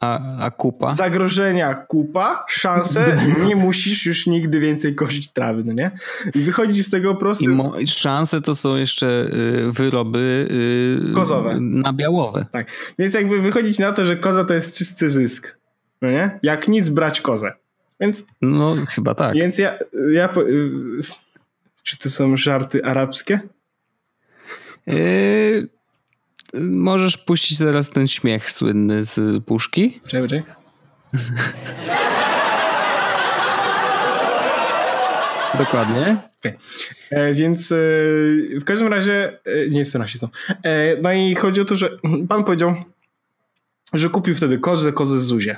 [0.01, 0.93] A, a kupa?
[0.93, 3.17] Zagrożenia kupa, szanse
[3.47, 5.91] nie musisz już nigdy więcej kosić trawy, no nie?
[6.35, 7.45] I wychodzi z tego po prostu...
[7.79, 10.49] I szanse to są jeszcze y, wyroby
[11.11, 11.57] y, kozowe.
[11.61, 12.47] Nabiałowe.
[12.53, 12.67] Tak,
[12.99, 15.59] więc jakby wychodzić na to, że koza to jest czysty zysk,
[16.03, 16.39] no nie?
[16.43, 17.53] Jak nic brać kozę.
[18.01, 18.27] Więc...
[18.43, 19.35] No chyba tak.
[19.35, 19.79] Więc ja...
[20.13, 21.01] ja y,
[21.89, 23.41] czy to są żarty arabskie?
[24.87, 25.69] Yy,
[26.61, 30.01] możesz puścić teraz ten śmiech słynny z puszki?
[30.07, 30.55] Czekaj, czekaj.
[35.59, 36.17] Dokładnie.
[36.39, 36.59] Okay.
[37.11, 37.77] E, więc e,
[38.61, 40.29] w każdym razie e, nie jestem rasistą.
[40.63, 41.91] E, no i chodzi o to, że
[42.29, 42.75] pan powiedział,
[43.93, 45.57] że kupił wtedy kozę, kozę Zuzie.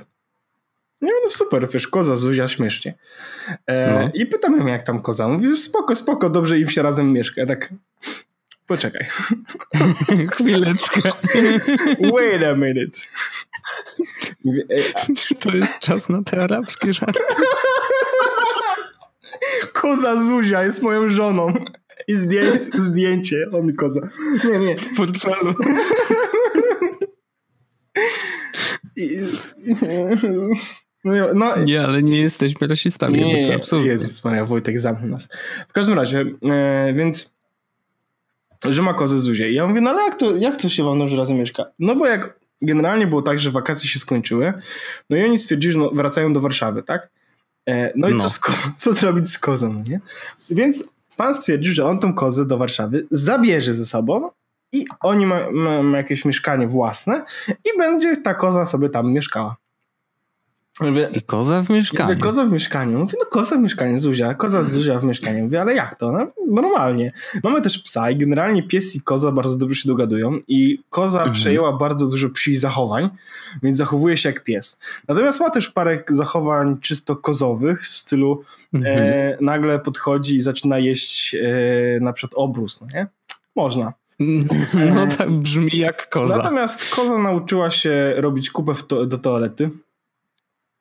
[1.00, 2.94] Nie, no super, wiesz, koza Zuzia śmiesznie.
[3.66, 4.10] E, no.
[4.14, 5.28] I pytam ją, jak tam koza.
[5.28, 7.46] Mówi, że spoko, spoko, dobrze im się razem mieszka.
[7.46, 7.74] Tak,
[8.66, 9.06] poczekaj.
[10.32, 11.00] Chwileczkę.
[12.14, 13.00] Wait a minute.
[14.44, 14.62] Mówię,
[15.16, 17.20] Czy to jest czas na te arabskie żarty?
[19.72, 21.54] Koza Zuzia jest moją żoną.
[22.08, 23.46] I zdję zdjęcie.
[23.52, 24.00] O mi koza.
[24.44, 24.76] Nie, nie.
[24.76, 25.54] W portfelu.
[28.96, 29.02] I,
[29.66, 29.74] i,
[31.04, 33.14] no, no, nie, ale nie jesteśmy rasistami.
[33.18, 33.90] Nie, nie, absolutnie.
[33.90, 35.28] Jezus Maria, Wojtek zamknął nas.
[35.68, 37.34] W każdym razie, e, więc
[38.64, 39.50] że ma kozę Zuzie.
[39.50, 41.64] I ja mówię, no ale jak to, jak to się wam dobrze razem mieszka?
[41.78, 44.52] No bo jak generalnie było tak, że wakacje się skończyły,
[45.10, 47.10] no i oni stwierdzili, że no, wracają do Warszawy, tak?
[47.68, 48.28] E, no i no.
[48.28, 50.00] Co, co zrobić z kozą, no nie?
[50.50, 50.84] Więc
[51.16, 54.30] pan stwierdził, że on tą kozę do Warszawy zabierze ze sobą
[54.72, 59.56] i oni mają ma, ma jakieś mieszkanie własne i będzie ta koza sobie tam mieszkała.
[60.80, 62.08] Mówię, I koza w mieszkaniu.
[62.08, 62.98] Mówię, koza w mieszkaniu.
[62.98, 65.42] Mówię, no koza w mieszkaniu, Zuzia, koza Zuzia w mieszkaniu.
[65.42, 66.12] Mówię, ale jak to?
[66.12, 67.12] No, normalnie.
[67.42, 71.34] Mamy też psa i generalnie pies i koza bardzo dobrze się dogadują i koza mhm.
[71.34, 73.08] przejęła bardzo dużo psich zachowań,
[73.62, 74.80] więc zachowuje się jak pies.
[75.08, 78.42] Natomiast ma też parę zachowań czysto kozowych w stylu
[78.74, 78.98] mhm.
[78.98, 83.06] e, nagle podchodzi i zaczyna jeść e, na przykład obrus, no nie?
[83.56, 83.92] Można.
[84.94, 86.36] No tak brzmi jak koza.
[86.36, 89.70] Natomiast koza nauczyła się robić kupę to, do toalety.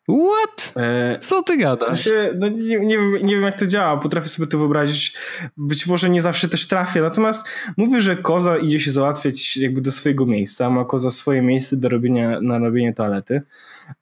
[0.09, 0.73] What?
[0.77, 2.09] E, Co ty gadasz?
[2.39, 5.17] No nie, nie, wiem, nie wiem jak to działa, potrafię sobie to wyobrazić.
[5.57, 7.47] Być może nie zawsze też trafię, natomiast
[7.77, 11.89] mówię, że koza idzie się załatwiać jakby do swojego miejsca, ma koza swoje miejsce do
[11.89, 13.41] robienia, na robienie toalety.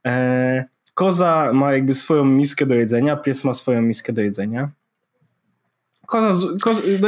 [0.06, 4.70] E, koza ma jakby swoją miskę do jedzenia, pies ma swoją miskę do jedzenia.
[6.06, 7.08] Koza, koza, no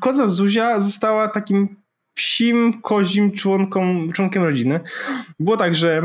[0.00, 1.76] koza Zuzia została takim
[2.14, 4.80] psim, kozim członkom, członkiem rodziny.
[5.40, 6.02] Było tak, że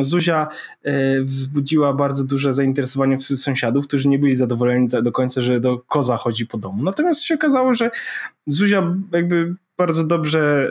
[0.00, 0.48] Zuzia
[0.82, 5.78] e, wzbudziła bardzo duże zainteresowanie wśród sąsiadów, którzy nie byli zadowoleni do końca, że do
[5.78, 6.82] koza chodzi po domu.
[6.82, 7.90] Natomiast się okazało, że
[8.46, 10.70] Zuzia jakby bardzo dobrze,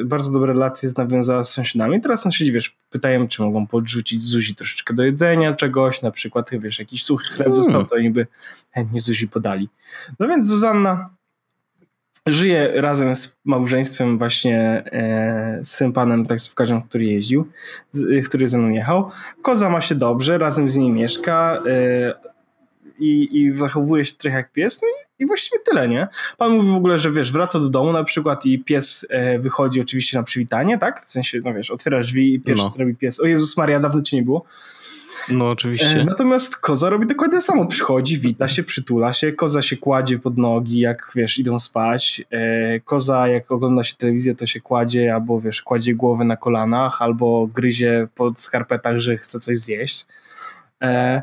[0.00, 2.00] e, bardzo dobre relacje nawiązała z sąsiadami.
[2.00, 6.78] Teraz sąsiedzi, wiesz, pytają, czy mogą podrzucić Zuzi troszeczkę do jedzenia czegoś, na przykład, wiesz,
[6.78, 7.54] jakiś suchy chleb hmm.
[7.54, 8.26] został, to niby
[8.70, 9.68] chętnie Zuzi podali.
[10.20, 11.15] No więc Zuzanna
[12.26, 17.48] żyje razem z małżeństwem właśnie e, z tym panem taksówkarzem, który jeździł,
[17.90, 19.10] z, który ze mną jechał.
[19.42, 22.14] Koza ma się dobrze, razem z niej mieszka e,
[22.98, 26.08] i, i zachowuje się trochę jak pies, no i, i, właściwie tyle, nie?
[26.38, 29.80] Pan mówi w ogóle, że wiesz, wraca do domu na przykład i pies e, wychodzi
[29.80, 31.06] oczywiście na przywitanie, tak?
[31.06, 32.74] W sensie, no wiesz, otwiera drzwi i pierwszy no.
[32.78, 33.20] robi pies.
[33.20, 34.44] O Jezus Maria, dawno cię nie było.
[35.28, 36.00] No oczywiście.
[36.00, 37.66] E, natomiast koza robi dokładnie samo.
[37.66, 42.22] Przychodzi, wita się, przytula się, koza się kładzie pod nogi, jak wiesz, idą spać.
[42.30, 47.02] E, koza, jak ogląda się telewizję, to się kładzie, albo wiesz, kładzie głowę na kolanach,
[47.02, 50.06] albo gryzie pod skarpetach, że chce coś zjeść.
[50.82, 51.22] E,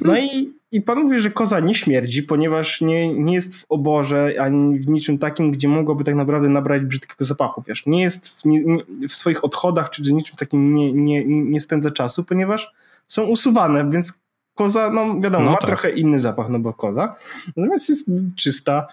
[0.00, 4.34] no i, i pan mówi, że koza nie śmierdzi, ponieważ nie, nie jest w oborze
[4.40, 7.62] ani w niczym takim, gdzie mogłoby tak naprawdę nabrać brzydkiego zapachu.
[7.66, 8.62] Wiesz, nie jest w, nie,
[9.08, 12.72] w swoich odchodach czy niczym takim nie, nie, nie spędza czasu, ponieważ
[13.06, 14.20] są usuwane, więc
[14.54, 15.66] koza, no wiadomo, no ma tak.
[15.66, 17.14] trochę inny zapach, no bo koza.
[17.56, 18.86] Natomiast jest czysta,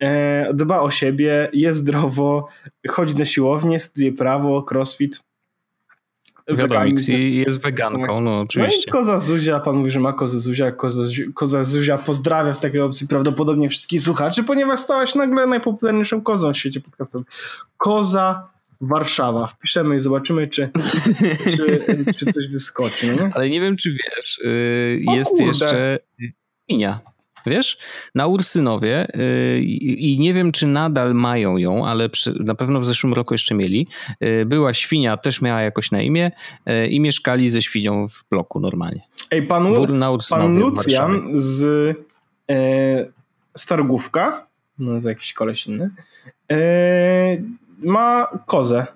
[0.00, 2.48] e, dba o siebie, jest zdrowo,
[2.88, 5.20] chodzi na siłownię, studiuje prawo, crossfit.
[6.48, 8.78] Wiadomo, i jest weganką, no oczywiście.
[8.86, 11.02] No i koza Zuzia, pan mówi, że ma kozę Zuzia, koza,
[11.34, 16.56] koza Zuzia pozdrawia w takiej opcji prawdopodobnie wszystkich słuchaczy, ponieważ stałaś nagle najpopularniejszą kozą w
[16.56, 17.24] świecie podcastowym.
[17.76, 18.48] Koza
[18.82, 19.46] Warszawa.
[19.46, 20.70] Wpiszemy i zobaczymy, czy,
[21.56, 21.80] czy,
[22.16, 23.06] czy coś wyskoczy.
[23.06, 23.34] No nie?
[23.34, 25.44] Ale nie wiem, czy wiesz, yy, jest kurde.
[25.44, 25.98] jeszcze
[26.68, 27.00] Inia.
[27.46, 27.78] Wiesz,
[28.14, 29.62] na Ursynowie yy,
[29.94, 33.54] i nie wiem, czy nadal mają ją, ale przy, na pewno w zeszłym roku jeszcze
[33.54, 33.86] mieli.
[34.20, 36.30] Yy, była świnia, też miała jakoś na imię
[36.66, 39.00] yy, i mieszkali ze świnią w bloku normalnie.
[39.30, 39.86] Ej, panu,
[40.30, 41.64] pan Lucjan z
[42.50, 43.06] e,
[43.56, 44.46] Stargówka,
[44.78, 45.90] no z jakiś koleś inny,
[46.52, 47.36] e,
[47.82, 48.86] ma kozę.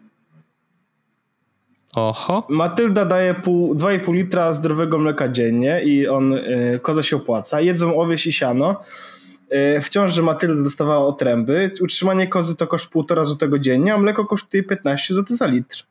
[1.96, 2.46] Oho.
[2.48, 7.60] Matylda daje 2,5 litra zdrowego mleka dziennie i on, y, koza się opłaca.
[7.60, 8.80] Jedzą owieś i siano.
[9.76, 11.70] Y, wciąż, że Matylda dostawała otręby.
[11.80, 15.84] Utrzymanie kozy to koszt 1,5 złotego dziennie, a mleko kosztuje 15 zł za litr.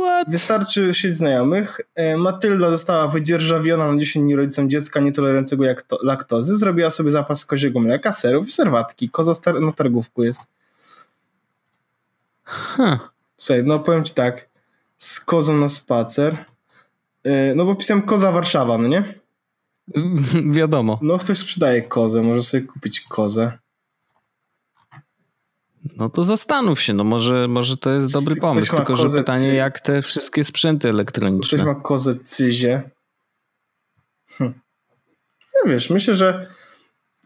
[0.00, 0.30] What?
[0.30, 1.80] Wystarczy sieć znajomych.
[2.14, 5.64] Y, Matylda została wydzierżawiona na 10 dni rodzicom dziecka nietolerującego
[6.02, 6.56] laktozy.
[6.56, 9.08] Zrobiła sobie zapas koziego mleka, serów i serwatki.
[9.08, 10.59] Koza na targówku jest.
[12.50, 12.98] Huh.
[13.36, 14.48] Słuchaj, no powiem ci tak
[14.98, 16.44] z kozą na spacer.
[17.24, 19.14] E, no bo pisałem koza Warszawa, no nie?
[20.58, 20.98] Wiadomo.
[21.02, 23.58] No ktoś sprzedaje kozę, może sobie kupić kozę.
[25.96, 29.50] No to zastanów się, no może, może to jest dobry ktoś pomysł, tylko że pytanie
[29.50, 29.54] cy...
[29.54, 31.58] jak te wszystkie sprzęty elektroniczne.
[31.58, 32.90] Ktoś ma kozę cyzie.
[34.28, 34.54] Hm.
[35.54, 36.46] No wiesz, myślę, że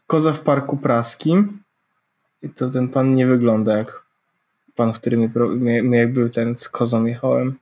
[0.06, 1.62] koza w parku praskim
[2.42, 4.03] i to ten pan nie wygląda jak
[4.74, 7.54] pan, w którym my, my jakby ten z kozą jechałem.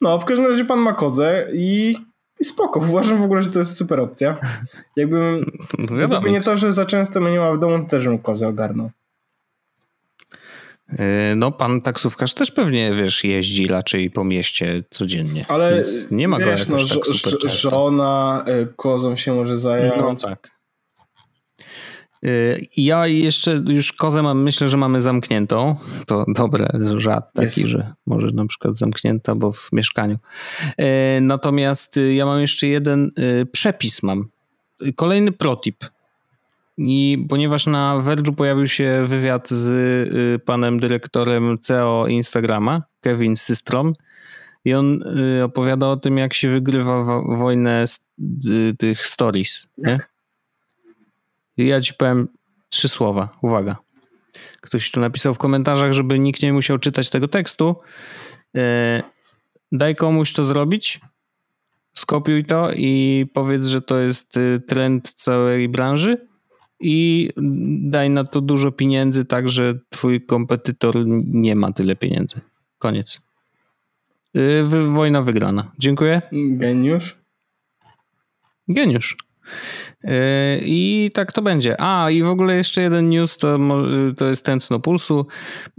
[0.00, 1.96] No, w każdym razie pan ma kozę i,
[2.40, 2.80] i spoko.
[2.80, 4.36] Uważam w ogóle, że to jest super opcja.
[4.96, 5.44] Jakbym,
[5.78, 8.18] no gdyby nie to, że za często mnie nie ma w domu, to też bym
[8.18, 8.90] kozę ogarnął.
[10.88, 15.44] E, no, pan taksówkarz też pewnie, wiesz, jeździ raczej po mieście codziennie.
[15.48, 17.50] Ale nie ma wiesz, go jakoś no, tak super.
[17.50, 19.94] Żona e, kozą się może zająć.
[19.96, 20.55] No tak.
[22.26, 25.76] Y, ja jeszcze już kozę mam, myślę, że mamy zamkniętą.
[26.06, 27.66] To dobre, żart taki, yes.
[27.66, 30.18] że może na przykład zamknięta, bo w mieszkaniu.
[30.80, 33.10] Y, natomiast y, ja mam jeszcze jeden
[33.52, 34.28] przepis mam.
[34.96, 35.84] Kolejny protip.
[36.78, 43.94] I ponieważ na Verge'u pojawił się wywiad z panem dyrektorem CEO Instagrama, Kevin Systrom,
[44.64, 45.04] i on
[45.44, 47.84] opowiada o tym, jak się wygrywa wojnę
[48.78, 49.68] tych stories.
[49.78, 49.98] Nie?
[51.56, 52.28] Ja ci powiem
[52.68, 53.28] trzy słowa.
[53.42, 53.76] Uwaga.
[54.60, 57.76] Ktoś tu napisał w komentarzach, żeby nikt nie musiał czytać tego tekstu.
[58.56, 59.02] E,
[59.72, 61.00] daj komuś to zrobić,
[61.94, 66.26] skopiuj to i powiedz, że to jest y, trend całej branży
[66.80, 67.30] i
[67.80, 70.94] daj na to dużo pieniędzy, tak że twój kompetytor
[71.26, 72.40] nie ma tyle pieniędzy.
[72.78, 73.20] Koniec.
[74.36, 75.72] Y, wojna wygrana.
[75.78, 76.22] Dziękuję.
[76.32, 77.18] Geniusz.
[78.68, 79.16] Geniusz.
[80.04, 80.10] Yy,
[80.62, 81.76] I tak to będzie.
[81.78, 83.58] A, i w ogóle jeszcze jeden news, to,
[84.16, 85.26] to jest tętno pulsu.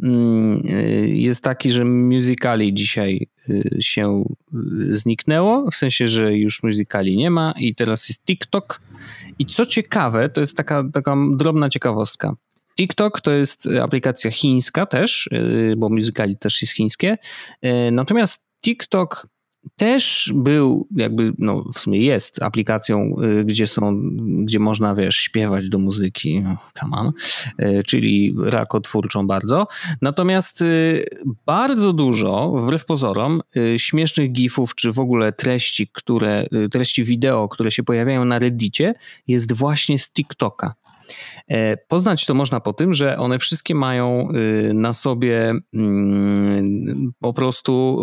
[0.03, 4.23] Mm, yy, jest taki, że musicali dzisiaj yy, się
[4.89, 8.81] zniknęło, w sensie, że już musicali nie ma i teraz jest TikTok.
[9.39, 12.35] I co ciekawe, to jest taka, taka drobna ciekawostka.
[12.77, 15.29] TikTok to jest aplikacja chińska też,
[15.77, 17.17] bo musicali też jest chińskie.
[17.91, 19.27] Natomiast TikTok
[19.75, 24.01] też był jakby, no w sumie jest aplikacją, y, gdzie są,
[24.43, 26.43] gdzie można, wiesz, śpiewać do muzyki,
[26.79, 27.11] come on,
[27.61, 29.67] y, czyli rakotwórczą bardzo.
[30.01, 31.05] Natomiast y,
[31.45, 33.41] bardzo dużo, wbrew pozorom,
[33.77, 38.93] śmiesznych gifów, czy w ogóle treści, które, treści wideo, które się pojawiają na Reddicie,
[39.27, 40.73] jest właśnie z TikToka.
[41.47, 44.27] E, poznać to można po tym, że one wszystkie mają
[44.69, 48.01] y, na sobie mm, po prostu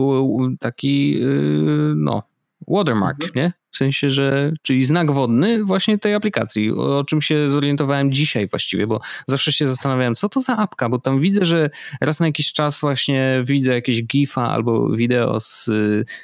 [0.60, 2.22] taki y, no,
[2.68, 3.32] watermark, mhm.
[3.36, 3.52] nie?
[3.70, 8.86] W sensie, że, czyli znak wodny właśnie tej aplikacji, o czym się zorientowałem dzisiaj właściwie,
[8.86, 11.70] bo zawsze się zastanawiałem, co to za apka, bo tam widzę, że
[12.00, 15.64] raz na jakiś czas właśnie widzę jakieś gifa albo wideo z,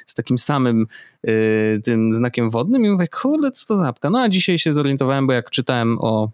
[0.05, 0.87] z takim samym
[1.27, 4.09] y, tym znakiem wodnym i mówię, kurde, co to za apka?
[4.09, 6.31] No a dzisiaj się zorientowałem, bo jak czytałem o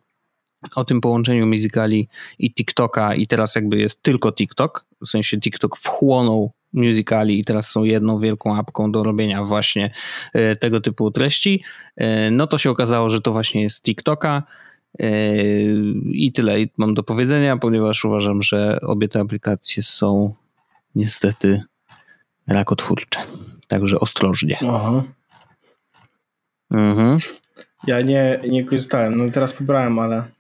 [0.76, 5.78] o tym połączeniu musicali i TikToka i teraz jakby jest tylko TikTok, w sensie TikTok
[5.78, 9.92] wchłonął musicali i teraz są jedną wielką apką do robienia właśnie
[10.34, 11.64] e, tego typu treści,
[11.96, 14.44] e, no to się okazało, że to właśnie jest TikToka
[15.00, 15.10] e,
[16.12, 20.34] i tyle mam do powiedzenia, ponieważ uważam, że obie te aplikacje są
[20.96, 21.62] niestety
[22.48, 23.20] rakotwórcze.
[23.68, 24.58] Także ostrożnie.
[24.62, 25.04] Aha.
[26.72, 27.18] Mhm.
[27.88, 30.37] Ja nie, nie korzystałem, no teraz pobrałem, ale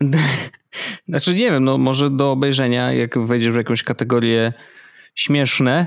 [1.08, 4.52] Znaczy nie wiem, no może do obejrzenia, jak wejdziesz w jakąś kategorię
[5.14, 5.86] śmieszne,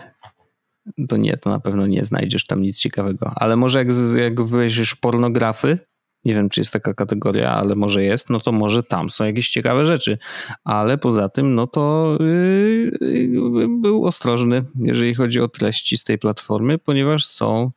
[1.09, 3.31] to nie, to na pewno nie znajdziesz tam nic ciekawego.
[3.35, 5.79] Ale może jak, jak wejdziesz pornografy,
[6.25, 9.49] nie wiem, czy jest taka kategoria, ale może jest, no to może tam są jakieś
[9.49, 10.17] ciekawe rzeczy.
[10.63, 16.17] Ale poza tym, no to yy, yy, był ostrożny, jeżeli chodzi o treści z tej
[16.17, 17.71] platformy, ponieważ są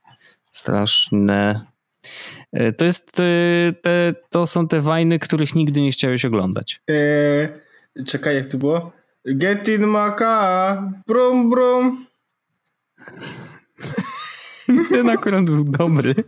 [0.53, 1.66] straszne.
[2.53, 6.80] Yy, to jest yy, te, to są te wajny, których nigdy nie chciałeś oglądać.
[6.88, 7.48] Eee,
[8.07, 8.92] czekaj, jak to było?
[9.24, 12.07] Get in my car, brum brum.
[14.90, 16.14] Ten akurat był dobry.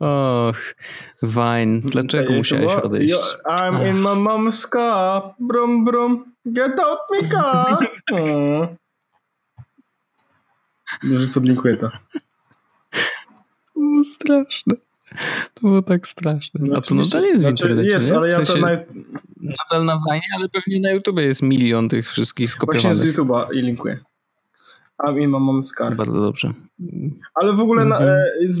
[0.00, 0.74] Och,
[1.22, 3.14] Vine, dlaczego musiałeś odejść?
[3.48, 7.78] I'm in my mom's car, brum brum, get out my car.
[11.02, 11.88] Może podlinkuję to.
[13.82, 14.74] To było straszne.
[15.54, 16.60] To było tak straszne.
[16.64, 18.16] No, A to nadal jest w znaczy, internecie, Jest, nie?
[18.16, 18.66] ale ja w sensie, to...
[18.66, 18.76] Na...
[19.70, 22.98] Nadal na Vine, ale pewnie na YouTube jest milion tych wszystkich skopiowanych.
[22.98, 23.98] Właśnie z YouTube'a i linkuję.
[24.98, 25.96] A i mam, mam skarb.
[25.96, 26.52] Bardzo dobrze.
[27.34, 28.18] Ale w ogóle na, mhm.
[28.18, 28.60] e, jest,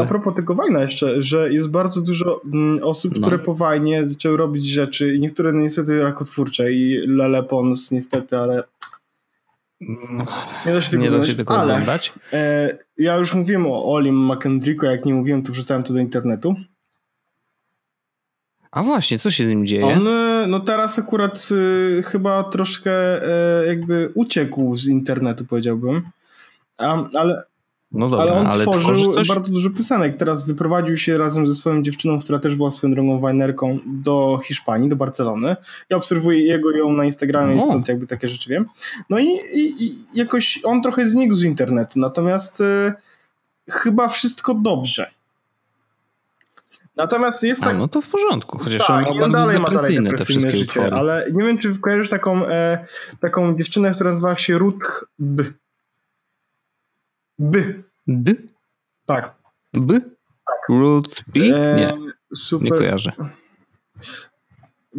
[0.00, 3.20] a propos tego wajna jeszcze, że jest bardzo dużo mm, osób, no.
[3.20, 8.62] które po wajnie zaczęły robić rzeczy i niektóre niestety rakotwórcze i Lele Pons niestety, ale
[10.66, 12.12] nie da się tego, nie da się tego oglądać.
[12.32, 16.54] E, ja już mówiłem o Olim McKendricku, jak nie mówiłem, to wrzucałem to do internetu.
[18.70, 19.86] A właśnie, co się z nim dzieje?
[19.86, 23.22] On e, no teraz akurat y, chyba troszkę
[23.62, 26.02] y, jakby uciekł z internetu, powiedziałbym.
[26.78, 27.42] A, ale,
[27.92, 30.16] no dobra, ale on ale tworzył bardzo dużo piosenek.
[30.16, 34.88] Teraz wyprowadził się razem ze swoją dziewczyną, która też była swoją drogą wajnerką do Hiszpanii,
[34.88, 35.56] do Barcelony.
[35.90, 38.66] Ja obserwuję jego ją na Instagramie i stąd jakby takie rzeczy wiem.
[39.10, 42.92] No i, i, i jakoś on trochę znikł z internetu, natomiast y,
[43.70, 45.10] chyba wszystko dobrze.
[46.96, 47.74] Natomiast jest tak...
[47.74, 50.96] A, no to w porządku, chociaż tak, on, on dalej ma dalej depresyjne życie, utwory.
[50.96, 52.86] ale nie wiem, czy kojarzysz taką, e,
[53.20, 55.44] taką dziewczynę, która nazywa się Ruth B.
[57.38, 57.82] B.
[58.06, 58.34] D?
[59.06, 59.34] Tak.
[59.72, 60.00] B?
[60.46, 60.68] Tak.
[60.68, 61.40] Ruth B?
[61.40, 61.94] E, nie,
[62.34, 62.70] super.
[62.70, 63.12] nie kojarzę.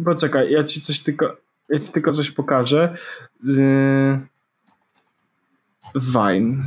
[0.04, 1.36] Poczekaj, ja ci coś tylko,
[1.68, 2.96] ja ci tylko coś pokażę.
[3.58, 4.20] E,
[5.94, 6.64] Vine.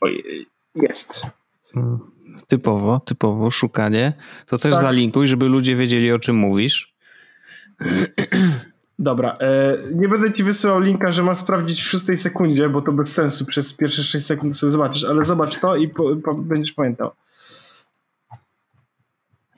[0.00, 1.26] Ojej, jest.
[1.74, 1.98] Hmm.
[2.48, 4.12] Typowo, typowo, szukanie.
[4.46, 4.82] To też tak.
[4.82, 6.94] zalinkuj, żeby ludzie wiedzieli, o czym mówisz.
[9.02, 12.92] Dobra, e, nie będę ci wysyłał linka, że masz sprawdzić w szóstej sekundzie, bo to
[12.92, 16.72] bez sensu, przez pierwsze 6 sekund sobie zobaczysz, ale zobacz to i po, po, będziesz
[16.72, 17.10] pamiętał.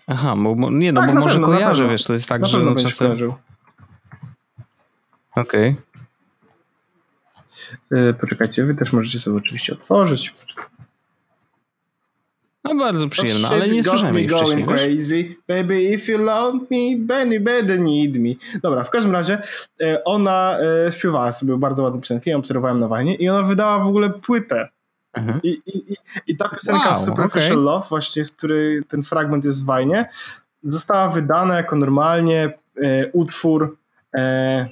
[0.07, 2.59] Aha, bo, nie no, tak, bo może pewno, kojarzę, wiesz, to jest tak, na że
[2.59, 3.12] no czasem...
[3.12, 3.34] Okej.
[5.34, 5.76] Okay.
[7.90, 10.34] E, poczekajcie, wy też możecie sobie oczywiście otworzyć.
[12.65, 14.65] No bardzo przyjemna, ale nie słyszałem jej wcześniej.
[14.65, 15.35] crazy.
[15.49, 18.61] Baby, if you love me, Benny better need me.
[18.62, 19.39] Dobra, w każdym razie
[19.81, 23.79] e, ona e, śpiewała sobie bardzo ładne piosenki, ja obserwowałem na Wajnie i ona wydała
[23.79, 24.69] w ogóle płytę.
[25.12, 25.41] Mhm.
[25.43, 25.97] I, i,
[26.27, 27.65] i, ta piosenka wow, Superficial okay.
[27.65, 30.09] Love, właśnie z której ten fragment jest w Wajnie,
[30.62, 33.77] została wydana jako normalnie e, utwór
[34.15, 34.69] E,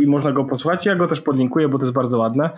[0.00, 0.86] i można go posłuchać.
[0.86, 2.50] Ja go też podlinkuję, bo to jest bardzo ładne.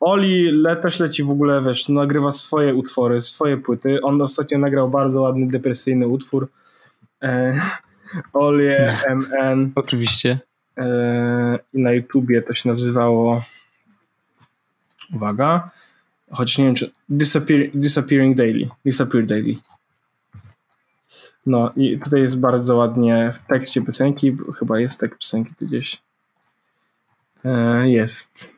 [0.00, 4.02] Oli le, też leci w ogóle, wiesz, nagrywa swoje utwory, swoje płyty.
[4.02, 6.48] On ostatnio nagrał bardzo ładny, depresyjny utwór.
[7.22, 7.60] E,
[8.32, 8.68] Oli
[9.08, 9.72] MN.
[9.74, 10.38] Oczywiście.
[10.78, 13.44] E, I na YouTubie to się nazywało
[15.14, 15.70] uwaga,
[16.30, 18.68] choć nie wiem czy Disappear, Disappearing Daily.
[18.84, 19.56] Disappear Daily.
[21.46, 26.02] No i tutaj jest bardzo ładnie w tekście piosenki, chyba jest tekst piosenki tu gdzieś.
[27.44, 28.50] E, jest.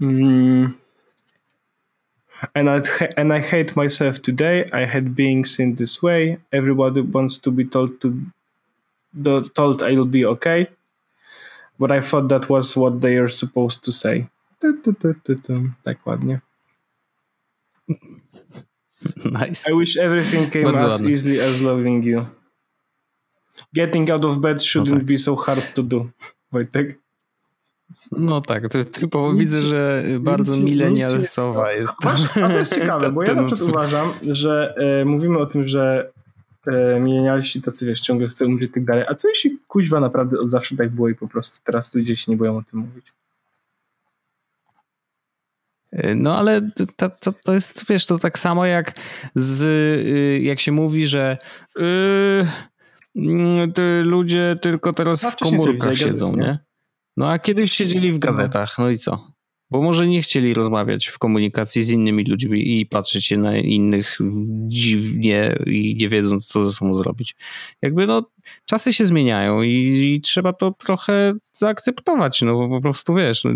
[0.00, 0.74] Mm.
[2.54, 2.80] And I,
[3.16, 4.68] and I hate myself today.
[4.72, 6.38] I hate being seen this way.
[6.52, 8.22] Everybody wants to be told to
[9.54, 10.68] told I'll be okay.
[11.78, 14.28] But I thought that was what they are supposed to say.
[14.60, 16.40] Tak ładnie.
[19.24, 19.66] Nice.
[19.66, 21.10] I wish everything came Bardzo as ładne.
[21.10, 22.26] easily as loving you.
[23.72, 25.06] Getting out of bed shouldn't no tak.
[25.06, 26.12] be so hard to do.
[26.52, 26.98] Wojtek.
[28.12, 31.94] No tak, to typowo nic, widzę, że bardzo milenialsowa jest.
[32.42, 36.12] A to jest ciekawe, bo ja na przykład uważam, że e, mówimy o tym, że
[36.66, 40.38] e, milenialsi tacy wiesz, ciągle chcą umrzeć i tak dalej, a co jeśli kuźwa naprawdę
[40.38, 43.06] od zawsze tak było i po prostu teraz ludzie się nie boją o tym mówić?
[45.92, 48.94] E, no ale to, to, to jest, wiesz, to tak samo jak
[49.34, 51.38] z, y, jak się mówi, że
[51.76, 52.46] yy,
[54.02, 56.69] ludzie tylko teraz w komórkach siedzą, nie?
[57.20, 59.32] No a kiedyś siedzieli w gazetach, no i co?
[59.70, 64.18] Bo może nie chcieli rozmawiać w komunikacji z innymi ludźmi i patrzeć się na innych
[64.68, 67.36] dziwnie i nie wiedząc, co ze sobą zrobić.
[67.82, 68.30] Jakby no,
[68.64, 69.70] czasy się zmieniają i,
[70.14, 73.52] i trzeba to trochę zaakceptować, no bo po prostu wiesz, no,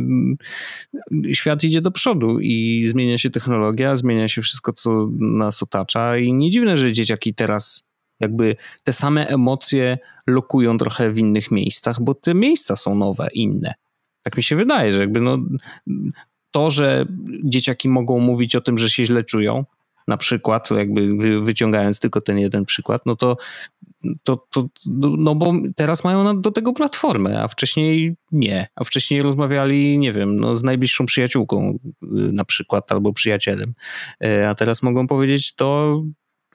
[1.32, 6.32] świat idzie do przodu i zmienia się technologia, zmienia się wszystko, co nas otacza i
[6.32, 7.83] nie dziwne, że dzieciaki teraz
[8.20, 13.74] jakby te same emocje lokują trochę w innych miejscach, bo te miejsca są nowe, inne.
[14.22, 15.38] Tak mi się wydaje, że jakby no,
[16.50, 17.06] to, że
[17.44, 19.64] dzieciaki mogą mówić o tym, że się źle czują,
[20.08, 23.36] na przykład, jakby wyciągając tylko ten jeden przykład, no to,
[24.22, 24.68] to, to
[25.18, 28.66] no bo teraz mają do tego platformę, a wcześniej nie.
[28.76, 33.72] A wcześniej rozmawiali, nie wiem, no z najbliższą przyjaciółką y, na przykład albo przyjacielem.
[34.24, 36.02] E, a teraz mogą powiedzieć to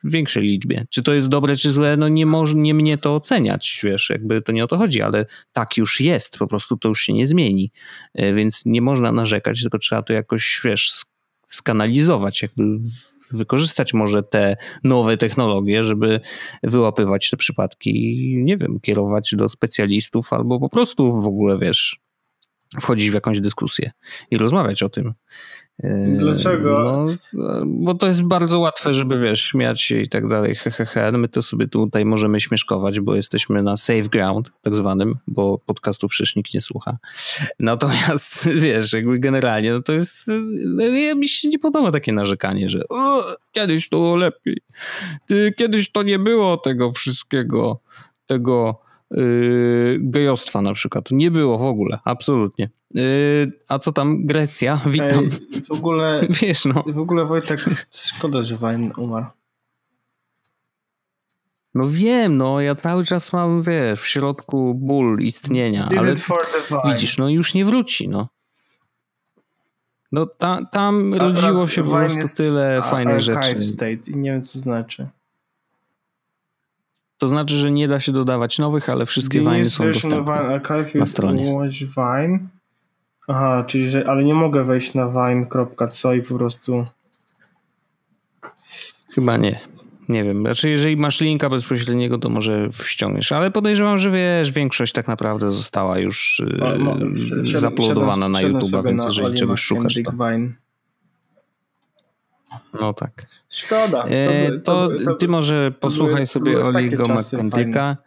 [0.03, 0.85] większej liczbie.
[0.89, 4.41] Czy to jest dobre, czy złe, no nie, może, nie mnie to oceniać, wiesz, jakby
[4.41, 7.27] to nie o to chodzi, ale tak już jest, po prostu to już się nie
[7.27, 7.71] zmieni,
[8.13, 11.05] e, więc nie można narzekać, tylko trzeba to jakoś, wiesz,
[11.47, 12.63] skanalizować, jakby
[13.31, 16.21] wykorzystać może te nowe technologie, żeby
[16.63, 21.99] wyłapywać te przypadki i nie wiem, kierować do specjalistów albo po prostu w ogóle, wiesz,
[22.79, 23.91] wchodzić w jakąś dyskusję
[24.31, 25.13] i rozmawiać o tym.
[26.17, 27.05] Dlaczego?
[27.33, 31.11] No, bo to jest bardzo łatwe, żeby wiesz, śmiać się i tak dalej, hehehe.
[31.11, 36.07] My to sobie tutaj możemy śmieszkować, bo jesteśmy na safe ground, tak zwanym, bo podcastu
[36.07, 36.97] przecież nikt nie słucha.
[37.59, 40.27] Natomiast wiesz, jakby generalnie, no to jest,
[40.65, 40.83] no,
[41.15, 42.81] mi się nie podoba takie narzekanie, że
[43.51, 44.61] kiedyś to lepiej,
[45.57, 47.79] kiedyś to nie było tego wszystkiego,
[48.27, 48.88] tego yy,
[49.99, 51.11] gejostwa na przykład.
[51.11, 52.69] Nie było w ogóle, absolutnie.
[52.93, 54.81] Yy, a co tam Grecja?
[54.85, 55.19] Witam.
[55.19, 56.83] Ej, w ogóle, Wiesz, no.
[56.87, 59.25] W ogóle Wojtek, szkoda, że Wajn umarł.
[61.75, 66.13] No wiem, no ja cały czas mam, wiesz, w środku ból istnienia, ale
[66.85, 68.27] widzisz, no już nie wróci, no.
[70.11, 73.61] No ta, tam rodziło się po prostu tyle fajnych rzeczy.
[73.61, 75.07] State i nie wiem co znaczy.
[77.19, 80.61] To znaczy, że nie da się dodawać nowych, ale wszystkie winy są dostępne
[80.95, 81.57] na stronie.
[81.97, 82.39] Wine.
[83.27, 86.85] Aha, czyli że, ale nie mogę wejść na vine.co i po prostu...
[89.09, 89.59] Chyba nie.
[90.09, 90.41] Nie wiem.
[90.41, 95.51] Znaczy, jeżeli masz linka bezpośredniego, to może ściągniesz, ale podejrzewam, że wiesz, większość tak naprawdę
[95.51, 96.41] została już
[97.43, 100.11] yy, zaplodowana na YouTube, więc jeżeli czegoś szukasz, to...
[102.81, 103.25] No tak.
[103.49, 104.03] Szkoda.
[104.03, 107.97] To, e, to, to, ty może posłuchaj sobie Oliego McKentyka.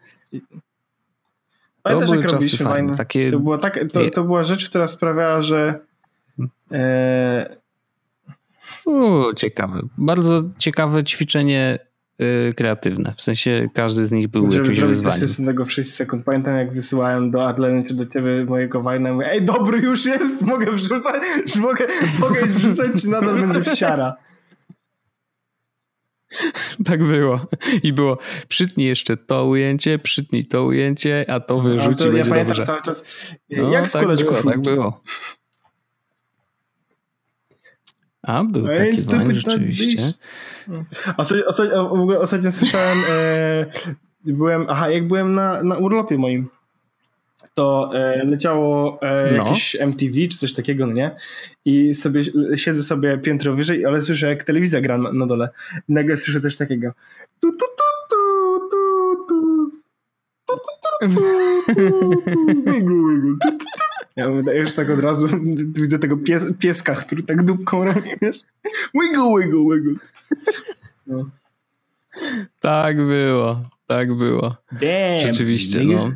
[1.82, 2.97] Pamiętasz, jak robiliśmy fajne.
[2.97, 3.30] Takie...
[3.30, 5.80] To, była tak, to, to była rzecz, która sprawiała, że
[6.72, 7.57] e...
[8.86, 9.80] U, ciekawe.
[9.99, 11.78] Bardzo ciekawe ćwiczenie
[12.22, 13.14] y, kreatywne.
[13.16, 15.28] W sensie każdy z nich był Żeby jakimś wyzwaniem.
[15.28, 16.24] Żeby tego w 6 sekund.
[16.24, 20.43] Pamiętam jak wysyłałem do Adleny czy do ciebie mojego wajna mówię, ej dobry już jest,
[20.43, 21.22] mogę wrzucać,
[21.57, 21.86] mogę,
[22.20, 24.16] mogę wrzucać czy nadal będzie wsiara.
[26.85, 27.47] Tak było.
[27.83, 28.18] I było,
[28.49, 32.62] przytnij jeszcze to ujęcie, przytnij to ujęcie, a to wyrzuć to, i będzie ja dobrze.
[32.62, 33.05] cały czas,
[33.51, 35.01] no, jak składać tak było, tak było.
[38.22, 40.12] A, był no taki wine, rzeczywiście.
[41.16, 43.66] Ostatnio, ostatnio, w ogóle ostatnio słyszałem, e,
[44.24, 46.49] byłem, aha, jak byłem na, na urlopie moim,
[47.55, 49.36] to e, leciało e, no.
[49.36, 51.11] jakieś MTV czy coś takiego, no nie?
[51.64, 52.22] I sobie
[52.57, 55.48] siedzę sobie piętro wyżej, ale słyszę jak telewizja gra na, na dole.
[55.88, 56.92] I nagle słyszę coś takiego.
[57.40, 59.72] Tu, tu, tu, tu, tu, tu.
[62.66, 63.36] Wigu, wigu.
[64.16, 65.26] Ja już tak od razu
[65.74, 68.40] widzę tego pies, pieska, który tak dupką robi, wiesz?
[68.94, 69.94] Wiggle, wiggle, wiggle.
[71.07, 71.30] No.
[72.61, 74.57] Tak było, tak było.
[74.72, 76.12] Damn, Rzeczywiście, no.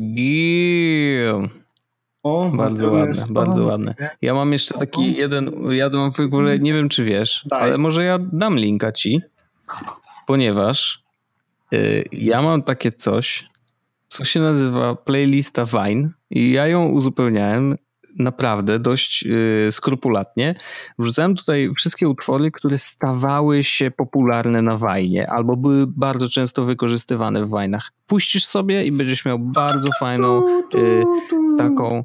[0.00, 1.48] Damn.
[2.22, 3.32] O, bardzo ładne, jest...
[3.32, 3.94] bardzo ładne.
[4.22, 7.62] Ja mam jeszcze taki jeden, ja mam w ogóle, nie wiem czy wiesz, Daj.
[7.62, 9.20] ale może ja dam linka ci,
[10.26, 11.02] ponieważ
[11.74, 13.48] y, ja mam takie coś,
[14.08, 17.76] co się nazywa playlista Vine i ja ją uzupełniałem
[18.18, 20.54] naprawdę dość yy, skrupulatnie.
[20.98, 27.44] Wrzucałem tutaj wszystkie utwory, które stawały się popularne na Wajnie albo były bardzo często wykorzystywane
[27.44, 27.92] w Wajnach.
[28.06, 30.42] Puścisz sobie i będziesz miał bardzo fajną
[30.74, 31.04] yy,
[31.58, 32.04] taką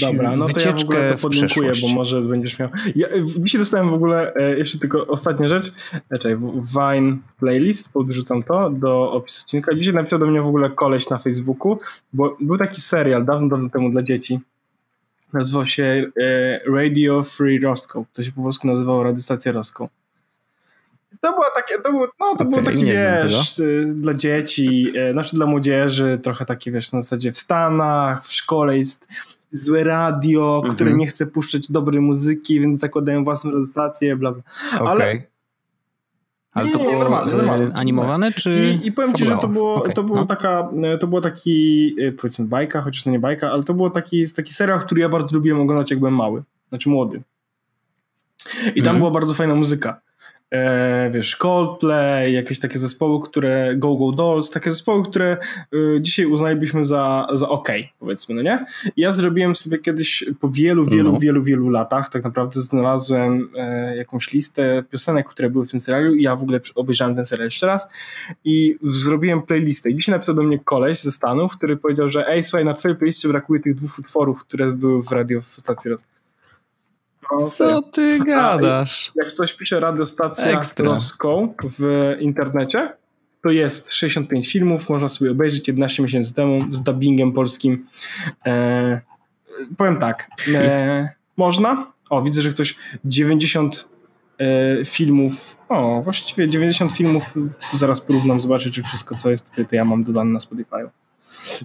[0.00, 2.68] Dobra, no to ja w ogóle to podlinkuję, bo może będziesz miał.
[2.96, 5.72] Ja, dzisiaj dostałem w ogóle e, jeszcze tylko ostatnia rzecz.
[6.12, 6.36] Czekaj,
[6.76, 9.74] Vine playlist, podrzucam to do opisu odcinka.
[9.74, 11.78] Dzisiaj napisał do mnie w ogóle koleś na Facebooku,
[12.12, 14.40] bo był taki serial dawno, dawno temu dla dzieci.
[15.32, 18.04] Nazywał się e, Radio Free Roscoe.
[18.12, 19.88] To się po polsku nazywało Radiostacja Roscoe.
[21.22, 23.62] To było takie, to było, no to okay, było taki, wiesz,
[23.94, 28.78] dla dzieci, e, znaczy dla młodzieży, trochę takie, wiesz, na zasadzie w Stanach, w szkole
[28.78, 29.08] jest
[29.50, 30.74] złe radio, mhm.
[30.74, 34.42] które nie chce puszczać dobrej muzyki, więc zakładają własną stację, bla bla.
[34.74, 34.88] Okay.
[34.88, 35.22] Ale
[36.52, 37.74] ale to nie, było normalne, normalne.
[37.74, 38.78] animowane, czy.
[38.82, 40.26] I, I powiem ci, że to było, okay, to było no.
[40.26, 40.68] taka,
[41.00, 44.80] to było taki, powiedzmy, bajka, chociaż to nie bajka, ale to było taki, taki serial,
[44.80, 47.22] który ja bardzo lubiłem oglądać, jak byłem mały, znaczy młody.
[48.74, 48.98] I tam mm.
[48.98, 50.00] była bardzo fajna muzyka
[50.52, 55.36] e, wiesz, Coldplay, jakieś takie zespoły, które, Go Go Dolls, takie zespoły, które
[55.74, 58.66] y, dzisiaj uznalibyśmy za, za ok, powiedzmy, no nie?
[58.96, 61.18] Ja zrobiłem sobie kiedyś po wielu, wielu, no.
[61.18, 66.14] wielu, wielu latach, tak naprawdę znalazłem e, jakąś listę piosenek, które były w tym serialu
[66.14, 67.88] i ja w ogóle obejrzałem ten serial jeszcze raz
[68.44, 69.90] i zrobiłem playlistę.
[69.90, 72.96] I dzisiaj napisał do mnie koleś ze Stanów, który powiedział, że ej, słuchaj, na twojej
[72.96, 76.04] playliście brakuje tych dwóch utworów, które były w radio w stacji roz
[77.40, 79.12] no, Co ty gadasz?
[79.18, 80.96] A, jak coś pisze radiostacja Ekstra.
[81.78, 82.92] w internecie,
[83.42, 87.86] to jest 65 filmów, można sobie obejrzeć 11 miesięcy temu z dubbingiem polskim.
[88.46, 89.00] E,
[89.76, 91.92] powiem tak, e, można.
[92.10, 93.88] O, widzę, że ktoś 90
[94.38, 97.34] e, filmów, o, właściwie 90 filmów,
[97.74, 100.88] zaraz porównam, zobaczę, czy wszystko, co jest tutaj, to ja mam dodane na Spotify.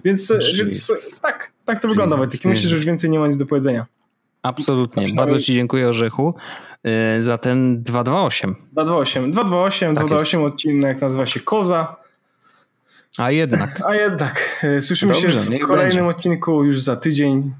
[0.04, 0.92] Więc, więc
[1.22, 2.44] tak, tak to wygląda, Wojtek.
[2.44, 3.86] Myślę, że już więcej nie ma nic do powiedzenia.
[4.48, 5.12] Absolutnie.
[5.14, 6.34] Bardzo Ci dziękuję, Orzechu,
[7.18, 8.56] y, za ten 228.
[8.72, 9.30] 228.
[9.30, 11.96] 228, tak 228 odcinek nazywa się Koza.
[13.18, 13.82] A jednak.
[13.86, 14.64] A jednak.
[14.78, 16.16] Y, słyszymy Dobrze, się w kolejnym będzie.
[16.16, 17.52] odcinku już za tydzień.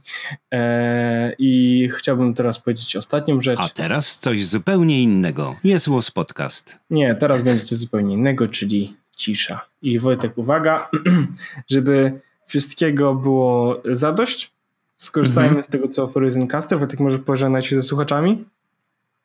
[0.52, 3.58] E, I chciałbym teraz powiedzieć ostatnią rzecz.
[3.62, 5.56] A teraz coś zupełnie innego.
[5.64, 6.78] Jest Łos Podcast.
[6.90, 9.60] Nie, teraz będzie coś zupełnie innego, czyli cisza.
[9.82, 10.88] I Wojtek, uwaga,
[11.70, 14.52] żeby wszystkiego było zadość,
[14.98, 15.62] Skorzystajmy mhm.
[15.62, 16.78] z tego, co oferuje Zencaster.
[16.78, 18.44] Wojtek, może pożegnać się ze słuchaczami?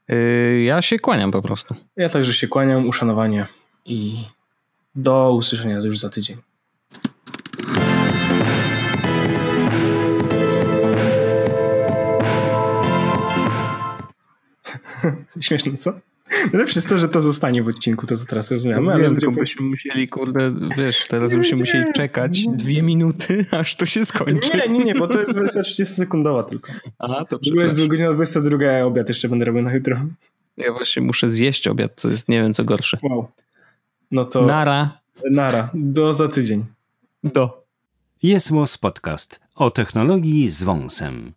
[0.07, 1.76] Yy, ja się kłaniam po prostu.
[1.97, 2.88] Ja także się kłaniam.
[2.88, 3.47] Uszanowanie
[3.86, 4.26] i
[4.95, 6.38] do usłyszenia już za tydzień.
[15.41, 15.93] Śmieszne, co?
[16.53, 18.93] Najlepsze jest to, że to zostanie w odcinku, to co teraz rozmawiamy.
[18.93, 23.86] ale wiem, tylko byśmy musieli, kurde, wiesz, teraz byśmy musieli czekać dwie minuty, aż to
[23.86, 24.57] się skończy.
[24.57, 26.73] Nie, nie, nie, bo to jest wersja 30-sekundowa tylko.
[26.99, 29.97] A, to W jest godzina 22, a obiad jeszcze będę robił na jutro.
[30.57, 32.97] Ja właśnie muszę zjeść obiad, co jest, nie wiem, co gorsze.
[33.03, 33.27] Wow.
[34.11, 34.45] No to...
[34.45, 34.99] Nara.
[35.31, 35.69] Nara.
[35.73, 36.65] Do za tydzień.
[37.23, 37.63] Do.
[38.23, 41.34] Jest Podcast o technologii z wąsem.